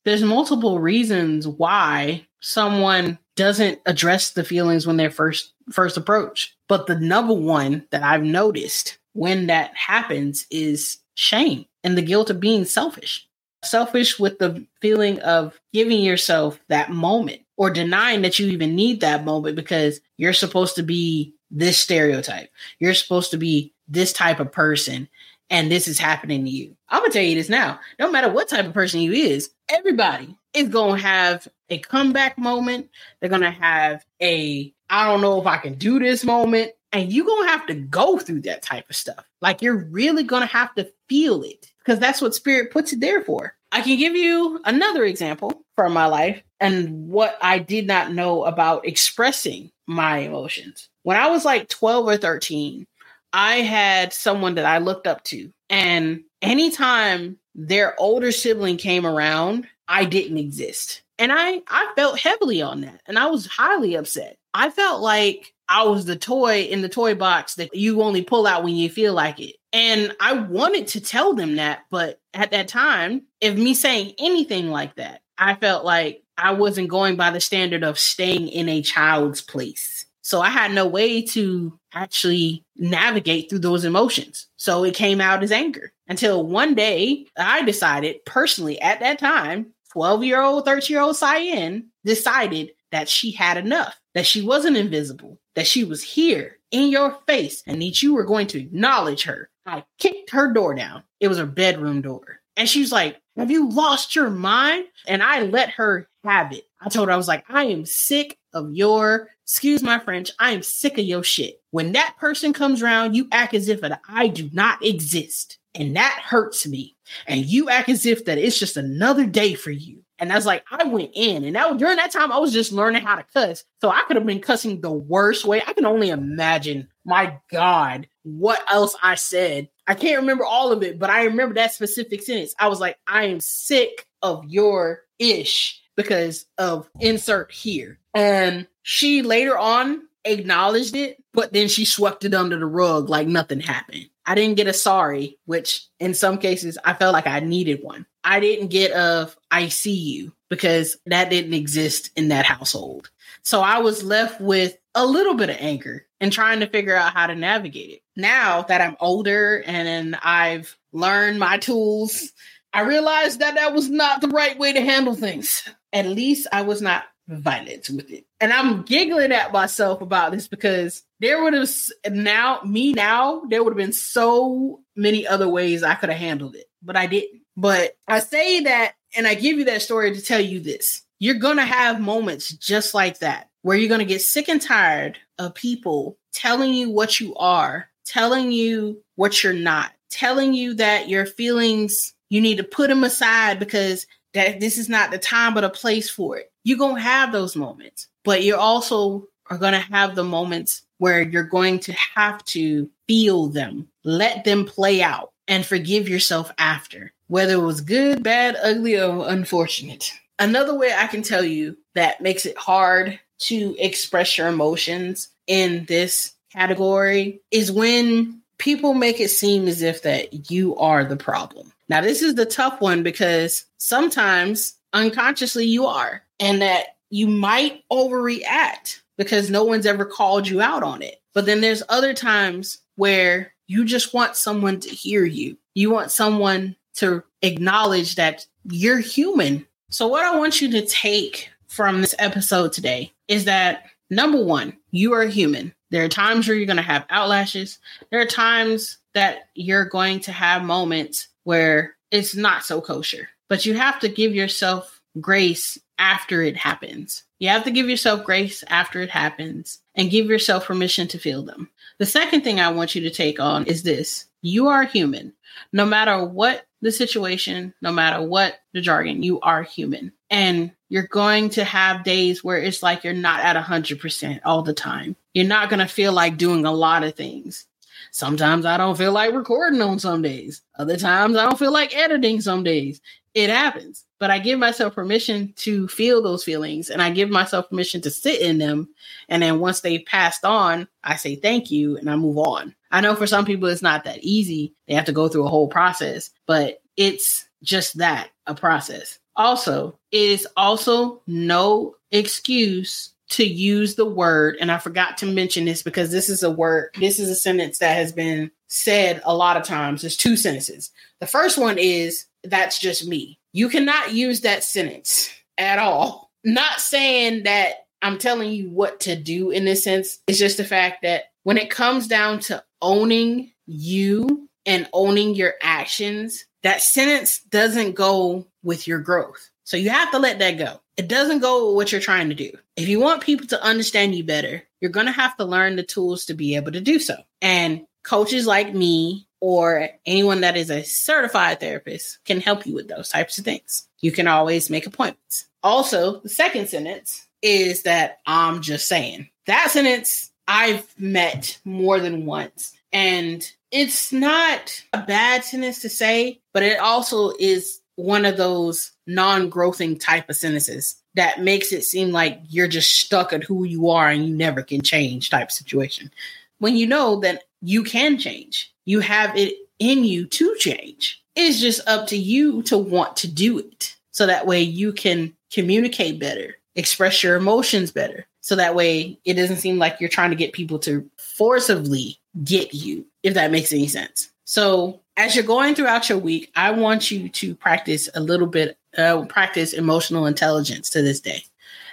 there's 0.06 0.22
multiple 0.22 0.78
reasons 0.78 1.46
why 1.46 2.24
someone 2.40 3.18
doesn't 3.34 3.80
address 3.86 4.30
the 4.30 4.44
feelings 4.44 4.86
when 4.86 4.96
they're 4.96 5.10
first 5.10 5.52
first 5.70 5.96
approached. 5.96 6.54
But 6.68 6.86
the 6.86 6.98
number 6.98 7.34
one 7.34 7.86
that 7.90 8.02
I've 8.02 8.22
noticed 8.22 8.98
when 9.14 9.48
that 9.48 9.76
happens 9.76 10.46
is 10.50 10.98
shame 11.14 11.66
and 11.82 11.98
the 11.98 12.02
guilt 12.02 12.30
of 12.30 12.40
being 12.40 12.64
selfish 12.64 13.26
selfish 13.64 14.18
with 14.18 14.38
the 14.38 14.64
feeling 14.80 15.18
of 15.20 15.58
giving 15.72 16.00
yourself 16.00 16.60
that 16.68 16.90
moment 16.90 17.40
or 17.56 17.68
denying 17.68 18.22
that 18.22 18.38
you 18.38 18.46
even 18.48 18.76
need 18.76 19.00
that 19.00 19.24
moment 19.24 19.56
because 19.56 20.00
you're 20.18 20.32
supposed 20.32 20.76
to 20.76 20.84
be 20.84 21.34
this 21.50 21.78
stereotype. 21.78 22.48
You're 22.78 22.94
supposed 22.94 23.32
to 23.32 23.38
be 23.38 23.72
this 23.88 24.12
type 24.12 24.38
of 24.38 24.52
person 24.52 25.08
and 25.50 25.70
this 25.70 25.88
is 25.88 25.98
happening 25.98 26.44
to 26.44 26.50
you. 26.50 26.76
I'm 26.88 27.00
gonna 27.00 27.12
tell 27.12 27.22
you 27.22 27.34
this 27.34 27.48
now. 27.48 27.80
No 27.98 28.10
matter 28.10 28.30
what 28.30 28.48
type 28.48 28.66
of 28.66 28.74
person 28.74 29.00
you 29.00 29.12
is, 29.12 29.50
everybody 29.68 30.36
is 30.54 30.68
gonna 30.68 31.00
have 31.00 31.46
a 31.70 31.78
comeback 31.78 32.38
moment. 32.38 32.88
They're 33.20 33.30
gonna 33.30 33.50
have 33.50 34.04
a 34.20 34.72
I 34.88 35.06
don't 35.06 35.20
know 35.20 35.40
if 35.40 35.46
I 35.46 35.58
can 35.58 35.74
do 35.74 35.98
this 35.98 36.24
moment. 36.24 36.72
And 36.92 37.12
you're 37.12 37.26
gonna 37.26 37.48
have 37.50 37.66
to 37.66 37.74
go 37.74 38.18
through 38.18 38.42
that 38.42 38.62
type 38.62 38.88
of 38.88 38.96
stuff. 38.96 39.24
Like 39.42 39.60
you're 39.60 39.88
really 39.90 40.22
gonna 40.22 40.46
have 40.46 40.74
to 40.76 40.90
feel 41.08 41.42
it 41.42 41.70
because 41.78 41.98
that's 41.98 42.22
what 42.22 42.34
spirit 42.34 42.70
puts 42.70 42.92
it 42.92 43.00
there 43.00 43.22
for. 43.22 43.54
I 43.72 43.82
can 43.82 43.98
give 43.98 44.14
you 44.14 44.60
another 44.64 45.04
example 45.04 45.64
from 45.74 45.92
my 45.92 46.06
life 46.06 46.42
and 46.60 47.08
what 47.08 47.36
I 47.42 47.58
did 47.58 47.86
not 47.86 48.12
know 48.12 48.44
about 48.44 48.86
expressing 48.86 49.70
my 49.86 50.18
emotions. 50.18 50.88
When 51.02 51.16
I 51.16 51.28
was 51.28 51.44
like 51.44 51.68
12 51.68 52.06
or 52.06 52.16
13, 52.16 52.86
I 53.32 53.56
had 53.56 54.12
someone 54.12 54.54
that 54.54 54.66
I 54.66 54.78
looked 54.78 55.06
up 55.06 55.24
to, 55.24 55.50
and 55.68 56.22
anytime 56.42 57.38
their 57.54 57.98
older 58.00 58.32
sibling 58.32 58.76
came 58.76 59.06
around, 59.06 59.66
I 59.88 60.04
didn't 60.04 60.38
exist. 60.38 61.02
And 61.18 61.32
I 61.32 61.62
I 61.66 61.92
felt 61.96 62.18
heavily 62.18 62.60
on 62.60 62.82
that 62.82 63.00
and 63.06 63.18
I 63.18 63.26
was 63.26 63.46
highly 63.46 63.94
upset. 63.94 64.36
I 64.52 64.70
felt 64.70 65.00
like 65.00 65.54
I 65.68 65.84
was 65.84 66.04
the 66.04 66.16
toy 66.16 66.62
in 66.62 66.82
the 66.82 66.88
toy 66.88 67.14
box 67.14 67.54
that 67.54 67.74
you 67.74 68.02
only 68.02 68.22
pull 68.22 68.46
out 68.46 68.62
when 68.62 68.76
you 68.76 68.88
feel 68.88 69.14
like 69.14 69.40
it. 69.40 69.56
And 69.72 70.14
I 70.20 70.34
wanted 70.34 70.88
to 70.88 71.00
tell 71.00 71.34
them 71.34 71.56
that, 71.56 71.80
but 71.90 72.20
at 72.32 72.52
that 72.52 72.68
time, 72.68 73.22
if 73.40 73.56
me 73.56 73.74
saying 73.74 74.14
anything 74.18 74.68
like 74.70 74.96
that, 74.96 75.22
I 75.36 75.54
felt 75.54 75.84
like 75.84 76.22
I 76.38 76.52
wasn't 76.52 76.88
going 76.88 77.16
by 77.16 77.30
the 77.30 77.40
standard 77.40 77.82
of 77.82 77.98
staying 77.98 78.48
in 78.48 78.68
a 78.68 78.82
child's 78.82 79.40
place. 79.40 79.95
So 80.26 80.40
I 80.40 80.48
had 80.48 80.72
no 80.72 80.88
way 80.88 81.22
to 81.22 81.78
actually 81.94 82.64
navigate 82.74 83.48
through 83.48 83.60
those 83.60 83.84
emotions. 83.84 84.48
So 84.56 84.82
it 84.82 84.92
came 84.92 85.20
out 85.20 85.44
as 85.44 85.52
anger 85.52 85.92
until 86.08 86.44
one 86.44 86.74
day 86.74 87.26
I 87.38 87.62
decided 87.62 88.24
personally 88.24 88.80
at 88.80 88.98
that 88.98 89.20
time, 89.20 89.72
12 89.92 90.24
year 90.24 90.42
old, 90.42 90.64
13 90.64 90.92
year 90.92 91.00
old 91.00 91.14
Cyan 91.16 91.92
decided 92.04 92.72
that 92.90 93.08
she 93.08 93.30
had 93.30 93.56
enough, 93.56 94.00
that 94.14 94.26
she 94.26 94.42
wasn't 94.42 94.76
invisible, 94.76 95.38
that 95.54 95.68
she 95.68 95.84
was 95.84 96.02
here 96.02 96.58
in 96.72 96.90
your 96.90 97.16
face, 97.28 97.62
and 97.64 97.80
that 97.80 98.02
you 98.02 98.12
were 98.12 98.24
going 98.24 98.48
to 98.48 98.58
acknowledge 98.58 99.22
her. 99.22 99.48
I 99.64 99.84
kicked 100.00 100.30
her 100.30 100.52
door 100.52 100.74
down. 100.74 101.04
It 101.20 101.28
was 101.28 101.38
her 101.38 101.46
bedroom 101.46 102.02
door. 102.02 102.40
And 102.56 102.68
she's 102.68 102.90
like, 102.90 103.20
Have 103.36 103.52
you 103.52 103.68
lost 103.70 104.16
your 104.16 104.30
mind? 104.30 104.86
And 105.06 105.22
I 105.22 105.42
let 105.42 105.70
her 105.70 106.08
have 106.24 106.52
it. 106.52 106.64
I 106.80 106.88
told 106.88 107.06
her, 107.06 107.14
I 107.14 107.16
was 107.16 107.28
like, 107.28 107.44
I 107.48 107.66
am 107.66 107.86
sick 107.86 108.36
of 108.52 108.72
your, 108.72 109.28
excuse 109.46 109.80
my 109.80 110.00
French, 110.00 110.32
I 110.40 110.50
am 110.50 110.62
sick 110.62 110.98
of 110.98 111.04
your 111.04 111.22
shit. 111.22 111.62
When 111.70 111.92
that 111.92 112.16
person 112.18 112.52
comes 112.52 112.82
around, 112.82 113.14
you 113.14 113.28
act 113.30 113.54
as 113.54 113.68
if 113.68 113.80
I 114.08 114.26
do 114.26 114.50
not 114.52 114.84
exist. 114.84 115.58
And 115.72 115.94
that 115.96 116.20
hurts 116.24 116.66
me. 116.66 116.96
And 117.28 117.46
you 117.46 117.68
act 117.68 117.88
as 117.88 118.06
if 118.06 118.24
that 118.24 118.38
it's 118.38 118.58
just 118.58 118.76
another 118.76 119.24
day 119.24 119.54
for 119.54 119.70
you. 119.70 120.02
And 120.18 120.32
I 120.32 120.34
was 120.34 120.46
like, 120.46 120.64
I 120.70 120.82
went 120.84 121.10
in, 121.14 121.44
and 121.44 121.54
that 121.56 121.70
was 121.70 121.78
during 121.78 121.96
that 121.96 122.10
time 122.10 122.32
I 122.32 122.38
was 122.38 122.52
just 122.52 122.72
learning 122.72 123.02
how 123.02 123.16
to 123.16 123.24
cuss. 123.34 123.64
So 123.82 123.90
I 123.90 124.00
could 124.06 124.16
have 124.16 124.24
been 124.24 124.40
cussing 124.40 124.80
the 124.80 124.90
worst 124.90 125.44
way. 125.44 125.62
I 125.64 125.74
can 125.74 125.84
only 125.84 126.08
imagine, 126.08 126.88
my 127.04 127.38
God, 127.52 128.08
what 128.22 128.64
else 128.68 128.96
I 129.02 129.14
said. 129.16 129.68
I 129.86 129.94
can't 129.94 130.22
remember 130.22 130.44
all 130.44 130.72
of 130.72 130.82
it, 130.82 130.98
but 130.98 131.10
I 131.10 131.24
remember 131.24 131.54
that 131.56 131.74
specific 131.74 132.22
sentence. 132.22 132.54
I 132.58 132.68
was 132.68 132.80
like, 132.80 132.96
I 133.06 133.26
am 133.26 133.40
sick 133.40 134.06
of 134.22 134.44
your 134.46 135.02
ish 135.18 135.82
because 135.96 136.46
of 136.56 136.88
insert 136.98 137.52
here. 137.52 137.98
And 138.14 138.66
she 138.88 139.22
later 139.22 139.58
on 139.58 140.00
acknowledged 140.24 140.94
it, 140.94 141.20
but 141.34 141.52
then 141.52 141.66
she 141.66 141.84
swept 141.84 142.24
it 142.24 142.34
under 142.34 142.56
the 142.56 142.66
rug 142.66 143.08
like 143.08 143.26
nothing 143.26 143.58
happened. 143.58 144.08
I 144.24 144.36
didn't 144.36 144.54
get 144.54 144.68
a 144.68 144.72
sorry, 144.72 145.38
which 145.44 145.84
in 145.98 146.14
some 146.14 146.38
cases 146.38 146.78
I 146.84 146.94
felt 146.94 147.12
like 147.12 147.26
I 147.26 147.40
needed 147.40 147.82
one. 147.82 148.06
I 148.22 148.38
didn't 148.38 148.68
get 148.68 148.92
a 148.92 149.28
I 149.50 149.70
see 149.70 149.96
you 149.96 150.32
because 150.48 150.98
that 151.06 151.30
didn't 151.30 151.54
exist 151.54 152.12
in 152.14 152.28
that 152.28 152.46
household. 152.46 153.10
So 153.42 153.60
I 153.60 153.78
was 153.78 154.04
left 154.04 154.40
with 154.40 154.78
a 154.94 155.04
little 155.04 155.34
bit 155.34 155.50
of 155.50 155.56
anger 155.58 156.06
and 156.20 156.32
trying 156.32 156.60
to 156.60 156.68
figure 156.68 156.94
out 156.94 157.12
how 157.12 157.26
to 157.26 157.34
navigate 157.34 157.90
it. 157.90 158.02
Now 158.14 158.62
that 158.62 158.80
I'm 158.80 158.96
older 159.00 159.64
and 159.66 160.14
I've 160.22 160.76
learned 160.92 161.40
my 161.40 161.58
tools, 161.58 162.30
I 162.72 162.82
realized 162.82 163.40
that 163.40 163.56
that 163.56 163.74
was 163.74 163.90
not 163.90 164.20
the 164.20 164.28
right 164.28 164.56
way 164.56 164.72
to 164.74 164.80
handle 164.80 165.16
things. 165.16 165.68
At 165.92 166.06
least 166.06 166.46
I 166.52 166.62
was 166.62 166.80
not 166.80 167.02
violent 167.28 167.88
with 167.90 168.10
it. 168.10 168.24
And 168.40 168.52
I'm 168.52 168.82
giggling 168.82 169.32
at 169.32 169.52
myself 169.52 170.00
about 170.00 170.32
this 170.32 170.48
because 170.48 171.02
there 171.20 171.42
would 171.42 171.54
have 171.54 171.70
now 172.10 172.60
me 172.64 172.92
now 172.92 173.42
there 173.48 173.62
would 173.62 173.72
have 173.72 173.78
been 173.78 173.92
so 173.92 174.80
many 174.94 175.26
other 175.26 175.48
ways 175.48 175.82
I 175.82 175.94
could 175.94 176.10
have 176.10 176.18
handled 176.18 176.54
it, 176.54 176.66
but 176.82 176.96
I 176.96 177.06
didn't. 177.06 177.42
But 177.56 177.96
I 178.06 178.20
say 178.20 178.60
that 178.60 178.94
and 179.16 179.26
I 179.26 179.34
give 179.34 179.58
you 179.58 179.64
that 179.66 179.82
story 179.82 180.14
to 180.14 180.20
tell 180.20 180.40
you 180.40 180.60
this. 180.60 181.02
You're 181.18 181.36
going 181.36 181.56
to 181.56 181.64
have 181.64 182.00
moments 182.00 182.52
just 182.52 182.92
like 182.92 183.20
that 183.20 183.48
where 183.62 183.76
you're 183.76 183.88
going 183.88 184.00
to 184.00 184.04
get 184.04 184.20
sick 184.20 184.48
and 184.48 184.60
tired 184.60 185.18
of 185.38 185.54
people 185.54 186.18
telling 186.32 186.74
you 186.74 186.90
what 186.90 187.18
you 187.18 187.34
are, 187.36 187.88
telling 188.04 188.52
you 188.52 189.02
what 189.16 189.42
you're 189.42 189.54
not, 189.54 189.92
telling 190.10 190.52
you 190.52 190.74
that 190.74 191.08
your 191.08 191.24
feelings 191.24 192.14
you 192.28 192.40
need 192.40 192.58
to 192.58 192.64
put 192.64 192.88
them 192.88 193.04
aside 193.04 193.58
because 193.58 194.06
that 194.34 194.60
this 194.60 194.76
is 194.76 194.88
not 194.88 195.10
the 195.10 195.18
time 195.18 195.54
but 195.54 195.64
a 195.64 195.70
place 195.70 196.10
for 196.10 196.36
it. 196.36 196.52
You're 196.66 196.78
going 196.78 196.96
to 196.96 197.00
have 197.00 197.30
those 197.30 197.54
moments, 197.54 198.08
but 198.24 198.42
you're 198.42 198.58
also 198.58 199.28
are 199.48 199.56
going 199.56 199.74
to 199.74 199.78
have 199.78 200.16
the 200.16 200.24
moments 200.24 200.82
where 200.98 201.22
you're 201.22 201.44
going 201.44 201.78
to 201.78 201.92
have 201.92 202.44
to 202.46 202.90
feel 203.06 203.46
them, 203.46 203.86
let 204.02 204.42
them 204.42 204.64
play 204.64 205.00
out, 205.00 205.30
and 205.46 205.64
forgive 205.64 206.08
yourself 206.08 206.50
after, 206.58 207.12
whether 207.28 207.52
it 207.52 207.62
was 207.62 207.82
good, 207.82 208.24
bad, 208.24 208.56
ugly, 208.60 209.00
or 209.00 209.28
unfortunate. 209.28 210.12
another 210.40 210.74
way 210.76 210.92
I 210.92 211.06
can 211.06 211.22
tell 211.22 211.44
you 211.44 211.78
that 211.94 212.20
makes 212.20 212.44
it 212.46 212.58
hard 212.58 213.20
to 213.42 213.76
express 213.78 214.36
your 214.36 214.48
emotions 214.48 215.28
in 215.46 215.84
this 215.84 216.32
category 216.52 217.42
is 217.52 217.70
when 217.70 218.42
people 218.58 218.92
make 218.92 219.20
it 219.20 219.30
seem 219.30 219.68
as 219.68 219.82
if 219.82 220.02
that 220.02 220.50
you 220.50 220.76
are 220.78 221.04
the 221.04 221.16
problem. 221.16 221.72
Now, 221.88 222.00
this 222.00 222.22
is 222.22 222.34
the 222.34 222.44
tough 222.44 222.80
one 222.80 223.04
because 223.04 223.66
sometimes 223.78 224.74
unconsciously 224.96 225.66
you 225.66 225.86
are, 225.86 226.22
and 226.40 226.62
that 226.62 226.96
you 227.10 227.26
might 227.26 227.84
overreact 227.92 229.00
because 229.16 229.50
no 229.50 229.64
one's 229.64 229.86
ever 229.86 230.04
called 230.04 230.48
you 230.48 230.60
out 230.60 230.82
on 230.82 231.02
it. 231.02 231.20
But 231.34 231.46
then 231.46 231.60
there's 231.60 231.82
other 231.88 232.14
times 232.14 232.78
where 232.96 233.52
you 233.66 233.84
just 233.84 234.14
want 234.14 234.36
someone 234.36 234.80
to 234.80 234.88
hear 234.88 235.24
you. 235.24 235.56
You 235.74 235.90
want 235.90 236.10
someone 236.10 236.76
to 236.94 237.22
acknowledge 237.42 238.14
that 238.16 238.46
you're 238.64 238.98
human. 238.98 239.66
So, 239.90 240.08
what 240.08 240.24
I 240.24 240.36
want 240.36 240.60
you 240.60 240.70
to 240.72 240.86
take 240.86 241.50
from 241.68 242.00
this 242.00 242.14
episode 242.18 242.72
today 242.72 243.12
is 243.28 243.44
that 243.44 243.84
number 244.10 244.42
one, 244.42 244.76
you 244.90 245.12
are 245.12 245.26
human. 245.26 245.74
There 245.90 246.04
are 246.04 246.08
times 246.08 246.48
where 246.48 246.56
you're 246.56 246.66
going 246.66 246.76
to 246.76 246.82
have 246.82 247.06
outlashes. 247.08 247.78
There 248.10 248.20
are 248.20 248.26
times 248.26 248.98
that 249.14 249.48
you're 249.54 249.84
going 249.84 250.20
to 250.20 250.32
have 250.32 250.62
moments 250.62 251.28
where 251.44 251.96
it's 252.10 252.34
not 252.34 252.64
so 252.64 252.80
kosher, 252.80 253.28
but 253.48 253.66
you 253.66 253.74
have 253.74 254.00
to 254.00 254.08
give 254.08 254.34
yourself 254.34 255.00
grace 255.20 255.78
after 255.98 256.42
it 256.42 256.56
happens. 256.56 257.24
You 257.38 257.48
have 257.48 257.64
to 257.64 257.70
give 257.70 257.88
yourself 257.88 258.24
grace 258.24 258.64
after 258.68 259.00
it 259.00 259.10
happens 259.10 259.78
and 259.94 260.10
give 260.10 260.26
yourself 260.26 260.66
permission 260.66 261.08
to 261.08 261.18
feel 261.18 261.42
them. 261.42 261.70
The 261.98 262.06
second 262.06 262.42
thing 262.42 262.60
I 262.60 262.70
want 262.70 262.94
you 262.94 263.02
to 263.02 263.10
take 263.10 263.40
on 263.40 263.66
is 263.66 263.82
this 263.82 264.26
you 264.42 264.68
are 264.68 264.84
human. 264.84 265.32
No 265.72 265.86
matter 265.86 266.24
what 266.24 266.66
the 266.82 266.92
situation, 266.92 267.74
no 267.80 267.92
matter 267.92 268.22
what 268.22 268.58
the 268.72 268.80
jargon, 268.80 269.22
you 269.22 269.40
are 269.40 269.62
human. 269.62 270.12
And 270.28 270.72
you're 270.88 271.06
going 271.06 271.50
to 271.50 271.64
have 271.64 272.04
days 272.04 272.44
where 272.44 272.58
it's 272.58 272.82
like 272.82 273.04
you're 273.04 273.14
not 273.14 273.40
at 273.40 273.56
100% 273.56 274.40
all 274.44 274.62
the 274.62 274.74
time. 274.74 275.16
You're 275.34 275.46
not 275.46 275.70
going 275.70 275.80
to 275.80 275.86
feel 275.86 276.12
like 276.12 276.36
doing 276.36 276.64
a 276.64 276.72
lot 276.72 277.02
of 277.02 277.14
things. 277.14 277.66
Sometimes 278.10 278.64
I 278.64 278.76
don't 278.76 278.96
feel 278.96 279.12
like 279.12 279.34
recording 279.34 279.80
on 279.80 279.98
some 279.98 280.22
days. 280.22 280.62
Other 280.78 280.96
times 280.96 281.36
I 281.36 281.44
don't 281.44 281.58
feel 281.58 281.72
like 281.72 281.96
editing 281.96 282.40
some 282.40 282.62
days. 282.62 283.00
It 283.36 283.50
happens. 283.50 284.06
But 284.18 284.30
I 284.30 284.38
give 284.38 284.58
myself 284.58 284.94
permission 284.94 285.52
to 285.58 285.88
feel 285.88 286.22
those 286.22 286.42
feelings 286.42 286.88
and 286.88 287.02
I 287.02 287.10
give 287.10 287.28
myself 287.28 287.68
permission 287.68 288.00
to 288.00 288.10
sit 288.10 288.40
in 288.40 288.56
them. 288.56 288.88
And 289.28 289.42
then 289.42 289.60
once 289.60 289.80
they've 289.80 290.04
passed 290.06 290.46
on, 290.46 290.88
I 291.04 291.16
say 291.16 291.36
thank 291.36 291.70
you 291.70 291.98
and 291.98 292.08
I 292.08 292.16
move 292.16 292.38
on. 292.38 292.74
I 292.90 293.02
know 293.02 293.14
for 293.14 293.26
some 293.26 293.44
people 293.44 293.68
it's 293.68 293.82
not 293.82 294.04
that 294.04 294.24
easy. 294.24 294.72
They 294.88 294.94
have 294.94 295.04
to 295.04 295.12
go 295.12 295.28
through 295.28 295.44
a 295.44 295.50
whole 295.50 295.68
process, 295.68 296.30
but 296.46 296.80
it's 296.96 297.46
just 297.62 297.98
that 297.98 298.30
a 298.46 298.54
process. 298.54 299.18
Also, 299.36 299.98
it 300.12 300.22
is 300.22 300.48
also 300.56 301.20
no 301.26 301.96
excuse 302.10 303.12
to 303.28 303.44
use 303.44 303.96
the 303.96 304.06
word, 304.06 304.56
and 304.60 304.70
I 304.70 304.78
forgot 304.78 305.18
to 305.18 305.26
mention 305.26 305.64
this 305.64 305.82
because 305.82 306.12
this 306.12 306.28
is 306.28 306.44
a 306.44 306.50
word, 306.50 306.90
this 306.98 307.18
is 307.18 307.28
a 307.28 307.34
sentence 307.34 307.78
that 307.78 307.96
has 307.96 308.12
been 308.12 308.52
said 308.68 309.20
a 309.24 309.34
lot 309.34 309.56
of 309.56 309.64
times. 309.64 310.00
There's 310.00 310.16
two 310.16 310.36
sentences. 310.36 310.92
The 311.18 311.26
first 311.26 311.58
one 311.58 311.76
is, 311.76 312.26
that's 312.50 312.78
just 312.78 313.06
me. 313.06 313.38
You 313.52 313.68
cannot 313.68 314.12
use 314.12 314.42
that 314.42 314.64
sentence 314.64 315.30
at 315.58 315.78
all. 315.78 316.30
Not 316.44 316.80
saying 316.80 317.44
that 317.44 317.86
I'm 318.02 318.18
telling 318.18 318.52
you 318.52 318.70
what 318.70 319.00
to 319.00 319.16
do 319.16 319.50
in 319.50 319.64
this 319.64 319.82
sense. 319.82 320.18
It's 320.26 320.38
just 320.38 320.58
the 320.58 320.64
fact 320.64 321.02
that 321.02 321.24
when 321.42 321.58
it 321.58 321.70
comes 321.70 322.06
down 322.06 322.40
to 322.40 322.62
owning 322.82 323.52
you 323.66 324.48
and 324.64 324.88
owning 324.92 325.34
your 325.34 325.54
actions, 325.62 326.44
that 326.62 326.82
sentence 326.82 327.40
doesn't 327.40 327.94
go 327.94 328.46
with 328.62 328.86
your 328.86 328.98
growth. 328.98 329.50
So 329.64 329.76
you 329.76 329.90
have 329.90 330.10
to 330.12 330.18
let 330.18 330.38
that 330.40 330.58
go. 330.58 330.80
It 330.96 331.08
doesn't 331.08 331.40
go 331.40 331.68
with 331.68 331.76
what 331.76 331.92
you're 331.92 332.00
trying 332.00 332.28
to 332.28 332.34
do. 332.34 332.52
If 332.76 332.88
you 332.88 333.00
want 333.00 333.22
people 333.22 333.46
to 333.48 333.62
understand 333.62 334.14
you 334.14 334.24
better, 334.24 334.62
you're 334.80 334.90
going 334.90 335.06
to 335.06 335.12
have 335.12 335.36
to 335.36 335.44
learn 335.44 335.76
the 335.76 335.82
tools 335.82 336.26
to 336.26 336.34
be 336.34 336.56
able 336.56 336.72
to 336.72 336.80
do 336.80 336.98
so. 336.98 337.16
And 337.42 337.86
coaches 338.04 338.46
like 338.46 338.72
me 338.72 339.25
or 339.40 339.88
anyone 340.06 340.40
that 340.40 340.56
is 340.56 340.70
a 340.70 340.82
certified 340.82 341.60
therapist 341.60 342.18
can 342.24 342.40
help 342.40 342.66
you 342.66 342.74
with 342.74 342.88
those 342.88 343.08
types 343.08 343.38
of 343.38 343.44
things. 343.44 343.88
You 344.00 344.12
can 344.12 344.26
always 344.26 344.70
make 344.70 344.86
appointments. 344.86 345.46
Also, 345.62 346.20
the 346.20 346.28
second 346.28 346.68
sentence 346.68 347.26
is 347.42 347.82
that 347.82 348.18
I'm 348.26 348.62
just 348.62 348.88
saying. 348.88 349.28
That 349.46 349.70
sentence 349.70 350.30
I've 350.48 350.86
met 350.98 351.58
more 351.64 352.00
than 352.00 352.26
once. 352.26 352.72
And 352.92 353.48
it's 353.70 354.12
not 354.12 354.82
a 354.92 355.02
bad 355.02 355.44
sentence 355.44 355.82
to 355.82 355.88
say, 355.88 356.40
but 356.54 356.62
it 356.62 356.78
also 356.78 357.32
is 357.38 357.80
one 357.96 358.24
of 358.24 358.36
those 358.36 358.92
non-growthing 359.06 359.98
type 359.98 360.28
of 360.28 360.36
sentences 360.36 360.96
that 361.14 361.40
makes 361.40 361.72
it 361.72 361.82
seem 361.82 362.10
like 362.10 362.40
you're 362.48 362.68
just 362.68 362.92
stuck 363.00 363.32
at 363.32 363.42
who 363.42 363.64
you 363.64 363.88
are 363.88 364.08
and 364.08 364.26
you 364.26 364.34
never 364.34 364.62
can 364.62 364.82
change 364.82 365.30
type 365.30 365.50
situation. 365.50 366.10
When 366.58 366.76
you 366.76 366.86
know 366.86 367.20
that 367.20 367.44
you 367.62 367.82
can 367.82 368.18
change, 368.18 368.72
you 368.86 369.00
have 369.00 369.36
it 369.36 369.54
in 369.78 370.04
you 370.04 370.26
to 370.26 370.56
change. 370.58 371.22
It's 371.34 371.60
just 371.60 371.86
up 371.86 372.06
to 372.08 372.16
you 372.16 372.62
to 372.62 372.78
want 372.78 373.16
to 373.16 373.28
do 373.28 373.58
it. 373.58 373.94
So 374.12 374.26
that 374.26 374.46
way 374.46 374.62
you 374.62 374.94
can 374.94 375.36
communicate 375.52 376.18
better, 376.18 376.56
express 376.74 377.22
your 377.22 377.36
emotions 377.36 377.90
better. 377.90 378.26
So 378.40 378.56
that 378.56 378.74
way 378.74 379.18
it 379.24 379.34
doesn't 379.34 379.58
seem 379.58 379.76
like 379.76 380.00
you're 380.00 380.08
trying 380.08 380.30
to 380.30 380.36
get 380.36 380.54
people 380.54 380.78
to 380.80 381.08
forcibly 381.18 382.18
get 382.44 382.72
you, 382.72 383.04
if 383.22 383.34
that 383.34 383.50
makes 383.50 383.72
any 383.72 383.88
sense. 383.88 384.30
So 384.44 385.00
as 385.16 385.34
you're 385.34 385.44
going 385.44 385.74
throughout 385.74 386.08
your 386.08 386.18
week, 386.18 386.50
I 386.54 386.70
want 386.70 387.10
you 387.10 387.28
to 387.28 387.54
practice 387.54 388.08
a 388.14 388.20
little 388.20 388.46
bit, 388.46 388.78
uh, 388.96 389.24
practice 389.24 389.72
emotional 389.72 390.26
intelligence 390.26 390.88
to 390.90 391.02
this 391.02 391.20
day. 391.20 391.42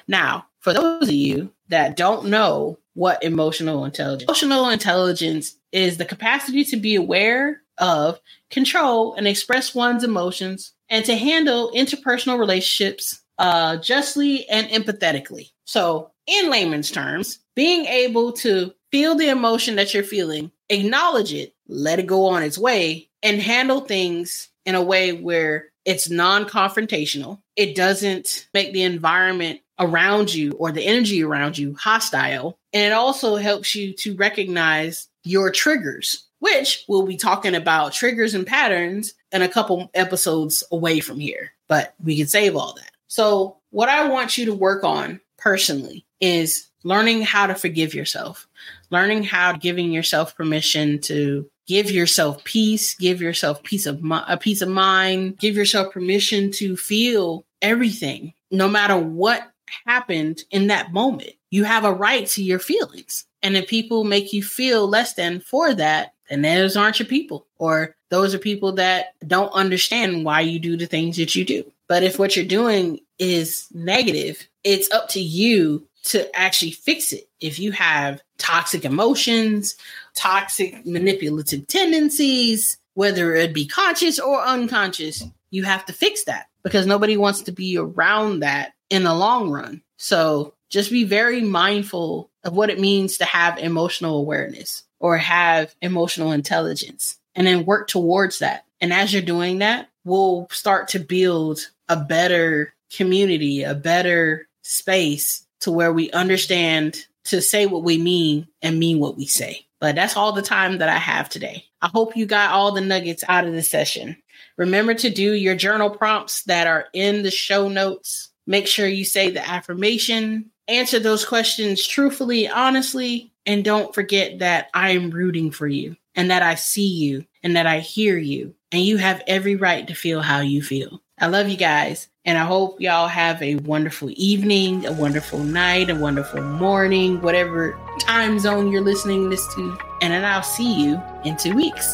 Now, 0.07 0.45
for 0.59 0.73
those 0.73 1.09
of 1.09 1.13
you 1.13 1.51
that 1.69 1.97
don't 1.97 2.27
know 2.27 2.77
what 2.93 3.23
emotional 3.23 3.85
intelligence, 3.85 4.23
emotional 4.23 4.69
intelligence 4.69 5.55
is 5.71 5.97
the 5.97 6.05
capacity 6.05 6.63
to 6.65 6.77
be 6.77 6.95
aware 6.95 7.61
of, 7.77 8.19
control, 8.51 9.15
and 9.15 9.27
express 9.27 9.73
one's 9.73 10.03
emotions, 10.03 10.73
and 10.89 11.03
to 11.05 11.15
handle 11.15 11.71
interpersonal 11.73 12.37
relationships 12.37 13.21
uh, 13.39 13.77
justly 13.77 14.47
and 14.47 14.67
empathetically. 14.67 15.51
So, 15.65 16.11
in 16.27 16.49
layman's 16.49 16.91
terms, 16.91 17.39
being 17.55 17.85
able 17.85 18.33
to 18.33 18.73
feel 18.91 19.15
the 19.15 19.29
emotion 19.29 19.75
that 19.75 19.93
you're 19.93 20.03
feeling, 20.03 20.51
acknowledge 20.69 21.33
it, 21.33 21.55
let 21.67 21.99
it 21.99 22.07
go 22.07 22.27
on 22.27 22.43
its 22.43 22.57
way, 22.57 23.09
and 23.21 23.41
handle 23.41 23.81
things 23.81 24.49
in 24.65 24.75
a 24.75 24.81
way 24.81 25.11
where 25.13 25.69
it's 25.85 26.09
non 26.09 26.45
confrontational. 26.45 27.41
It 27.55 27.75
doesn't 27.75 28.47
make 28.53 28.73
the 28.73 28.83
environment 28.83 29.61
around 29.79 30.33
you 30.33 30.51
or 30.53 30.71
the 30.71 30.85
energy 30.85 31.23
around 31.23 31.57
you 31.57 31.75
hostile. 31.75 32.57
And 32.71 32.83
it 32.83 32.93
also 32.93 33.35
helps 33.35 33.75
you 33.75 33.93
to 33.93 34.15
recognize 34.15 35.07
your 35.23 35.51
triggers, 35.51 36.25
which 36.39 36.85
we'll 36.87 37.05
be 37.05 37.17
talking 37.17 37.55
about 37.55 37.93
triggers 37.93 38.33
and 38.33 38.45
patterns 38.45 39.13
in 39.31 39.41
a 39.41 39.49
couple 39.49 39.89
episodes 39.93 40.63
away 40.71 40.99
from 40.99 41.19
here, 41.19 41.51
but 41.67 41.93
we 42.03 42.17
can 42.17 42.27
save 42.27 42.55
all 42.55 42.73
that. 42.73 42.91
So, 43.07 43.57
what 43.71 43.89
I 43.89 44.07
want 44.07 44.37
you 44.37 44.45
to 44.45 44.53
work 44.53 44.83
on 44.83 45.19
personally 45.37 46.05
is 46.19 46.69
learning 46.83 47.23
how 47.23 47.47
to 47.47 47.55
forgive 47.55 47.93
yourself, 47.93 48.47
learning 48.89 49.23
how 49.23 49.53
giving 49.53 49.91
yourself 49.91 50.35
permission 50.35 50.99
to 51.01 51.49
give 51.67 51.89
yourself 51.89 52.43
peace, 52.43 52.93
give 52.95 53.21
yourself 53.21 53.63
peace 53.63 53.85
of 53.85 54.03
mi- 54.03 54.19
a 54.27 54.37
peace 54.37 54.61
of 54.61 54.69
mind, 54.69 55.37
give 55.37 55.55
yourself 55.55 55.93
permission 55.93 56.51
to 56.51 56.75
feel 56.75 57.45
everything, 57.61 58.33
no 58.51 58.67
matter 58.67 58.97
what 58.97 59.52
happened 59.85 60.43
in 60.51 60.67
that 60.67 60.93
moment. 60.93 61.31
You 61.49 61.63
have 61.63 61.85
a 61.85 61.93
right 61.93 62.25
to 62.27 62.43
your 62.43 62.59
feelings. 62.59 63.25
And 63.41 63.57
if 63.57 63.67
people 63.67 64.03
make 64.03 64.33
you 64.33 64.41
feel 64.41 64.87
less 64.87 65.13
than 65.13 65.39
for 65.39 65.73
that, 65.73 66.13
then 66.29 66.41
those 66.41 66.77
aren't 66.77 66.99
your 66.99 67.07
people. 67.07 67.45
Or 67.57 67.95
those 68.09 68.33
are 68.33 68.39
people 68.39 68.71
that 68.73 69.13
don't 69.27 69.51
understand 69.51 70.25
why 70.25 70.41
you 70.41 70.59
do 70.59 70.77
the 70.77 70.85
things 70.85 71.17
that 71.17 71.35
you 71.35 71.45
do. 71.45 71.69
But 71.87 72.03
if 72.03 72.17
what 72.17 72.35
you're 72.35 72.45
doing 72.45 72.99
is 73.19 73.67
negative, 73.73 74.47
it's 74.63 74.91
up 74.91 75.09
to 75.09 75.19
you 75.19 75.87
to 76.03 76.33
actually 76.37 76.71
fix 76.71 77.13
it. 77.13 77.29
If 77.39 77.59
you 77.59 77.71
have 77.71 78.21
toxic 78.37 78.85
emotions, 78.85 79.75
toxic 80.15 80.85
manipulative 80.85 81.67
tendencies, 81.67 82.77
whether 82.93 83.33
it 83.33 83.53
be 83.53 83.65
conscious 83.65 84.19
or 84.19 84.41
unconscious, 84.41 85.23
you 85.49 85.63
have 85.63 85.85
to 85.85 85.93
fix 85.93 86.25
that 86.25 86.47
because 86.63 86.85
nobody 86.85 87.17
wants 87.17 87.41
to 87.41 87.51
be 87.51 87.77
around 87.77 88.39
that 88.39 88.72
in 88.93 89.03
the 89.03 89.13
long 89.13 89.49
run. 89.49 89.81
So 89.97 90.53
just 90.69 90.91
be 90.91 91.03
very 91.03 91.41
mindful 91.41 92.29
of 92.43 92.53
what 92.53 92.69
it 92.69 92.79
means 92.79 93.17
to 93.17 93.25
have 93.25 93.57
emotional 93.57 94.19
awareness 94.19 94.83
or 94.99 95.17
have 95.17 95.73
emotional 95.81 96.31
intelligence 96.31 97.17
and 97.33 97.47
then 97.47 97.65
work 97.65 97.87
towards 97.87 98.39
that. 98.39 98.65
And 98.79 98.93
as 98.93 99.11
you're 99.11 99.23
doing 99.23 99.59
that, 99.59 99.89
we'll 100.05 100.47
start 100.51 100.89
to 100.89 100.99
build 100.99 101.71
a 101.89 101.97
better 101.97 102.75
community, 102.95 103.63
a 103.63 103.73
better 103.73 104.47
space 104.61 105.47
to 105.61 105.71
where 105.71 105.91
we 105.91 106.11
understand 106.11 107.07
to 107.25 107.41
say 107.41 107.65
what 107.65 107.83
we 107.83 107.97
mean 107.97 108.47
and 108.61 108.79
mean 108.79 108.99
what 108.99 109.17
we 109.17 109.25
say. 109.25 109.65
But 109.79 109.95
that's 109.95 110.15
all 110.15 110.33
the 110.33 110.43
time 110.43 110.77
that 110.77 110.89
I 110.89 110.97
have 110.97 111.29
today. 111.29 111.65
I 111.81 111.87
hope 111.87 112.15
you 112.15 112.27
got 112.27 112.51
all 112.51 112.73
the 112.73 112.81
nuggets 112.81 113.23
out 113.27 113.47
of 113.47 113.53
the 113.53 113.63
session. 113.63 114.17
Remember 114.55 114.93
to 114.93 115.09
do 115.09 115.33
your 115.33 115.55
journal 115.55 115.89
prompts 115.89 116.43
that 116.43 116.67
are 116.67 116.85
in 116.93 117.23
the 117.23 117.31
show 117.31 117.69
notes 117.69 118.29
Make 118.45 118.67
sure 118.67 118.87
you 118.87 119.05
say 119.05 119.29
the 119.29 119.47
affirmation, 119.47 120.51
answer 120.67 120.99
those 120.99 121.25
questions 121.25 121.85
truthfully, 121.85 122.47
honestly, 122.47 123.31
and 123.45 123.63
don't 123.63 123.93
forget 123.93 124.39
that 124.39 124.69
I 124.73 124.91
am 124.91 125.11
rooting 125.11 125.51
for 125.51 125.67
you 125.67 125.95
and 126.15 126.31
that 126.31 126.41
I 126.43 126.55
see 126.55 126.87
you 126.87 127.25
and 127.41 127.55
that 127.55 127.67
I 127.67 127.79
hear 127.79 128.17
you. 128.17 128.55
And 128.71 128.81
you 128.81 128.97
have 128.97 129.23
every 129.27 129.55
right 129.55 129.87
to 129.87 129.93
feel 129.93 130.21
how 130.21 130.39
you 130.39 130.61
feel. 130.61 131.01
I 131.19 131.27
love 131.27 131.47
you 131.47 131.57
guys. 131.57 132.09
And 132.25 132.37
I 132.37 132.45
hope 132.45 132.79
y'all 132.79 133.09
have 133.09 133.41
a 133.41 133.55
wonderful 133.55 134.09
evening, 134.13 134.85
a 134.85 134.93
wonderful 134.93 135.39
night, 135.39 135.89
a 135.89 135.95
wonderful 135.95 136.41
morning, 136.41 137.21
whatever 137.21 137.77
time 137.99 138.39
zone 138.39 138.71
you're 138.71 138.81
listening 138.81 139.29
this 139.29 139.45
to. 139.55 139.77
And 140.01 140.13
then 140.13 140.23
I'll 140.23 140.41
see 140.41 140.73
you 140.73 141.01
in 141.25 141.35
two 141.35 141.53
weeks. 141.53 141.93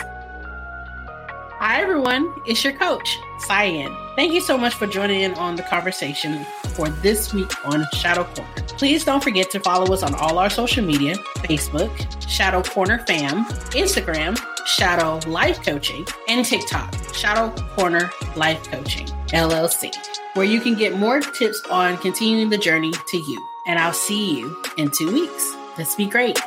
Hi, 1.62 1.82
everyone. 1.82 2.34
It's 2.46 2.64
your 2.64 2.72
coach, 2.72 3.20
Cyan. 3.40 3.94
Thank 4.16 4.32
you 4.32 4.40
so 4.40 4.58
much 4.58 4.76
for 4.76 4.88
joining 4.88 5.20
in 5.24 5.34
on 5.34 5.58
the 5.58 5.64
conversation 5.64 6.46
for 6.74 6.88
this 6.88 7.34
week 7.34 7.52
on 7.66 7.86
Shadow 7.96 8.24
Corner. 8.24 8.50
Please 8.78 9.04
don't 9.04 9.22
forget 9.22 9.52
to 9.52 9.60
follow 9.60 9.94
us 9.94 10.02
on 10.02 10.16
all 10.16 10.40
our 10.40 10.50
social 10.50 10.86
media 10.86 11.18
Facebook, 11.40 11.92
Shadow 12.30 12.64
Corner 12.64 13.00
Fam, 13.00 13.44
Instagram, 13.72 14.40
Shadow 14.68 15.20
Life 15.30 15.62
Coaching, 15.62 16.08
and 16.30 16.46
TikTok, 16.46 16.96
Shadow 17.14 17.54
Corner 17.76 18.10
Life 18.38 18.64
Coaching, 18.72 19.08
LLC, 19.34 19.94
where 20.36 20.46
you 20.46 20.62
can 20.62 20.76
get 20.76 20.98
more 20.98 21.20
tips 21.20 21.62
on 21.70 21.98
continuing 21.98 22.50
the 22.50 22.58
journey 22.58 22.94
to 23.08 23.18
you. 23.18 23.46
And 23.68 23.78
I'll 23.78 23.92
see 23.92 24.40
you 24.40 24.64
in 24.78 24.92
two 24.92 25.12
weeks. 25.12 25.54
Let's 25.78 25.96
be 25.96 26.08
great. 26.08 26.40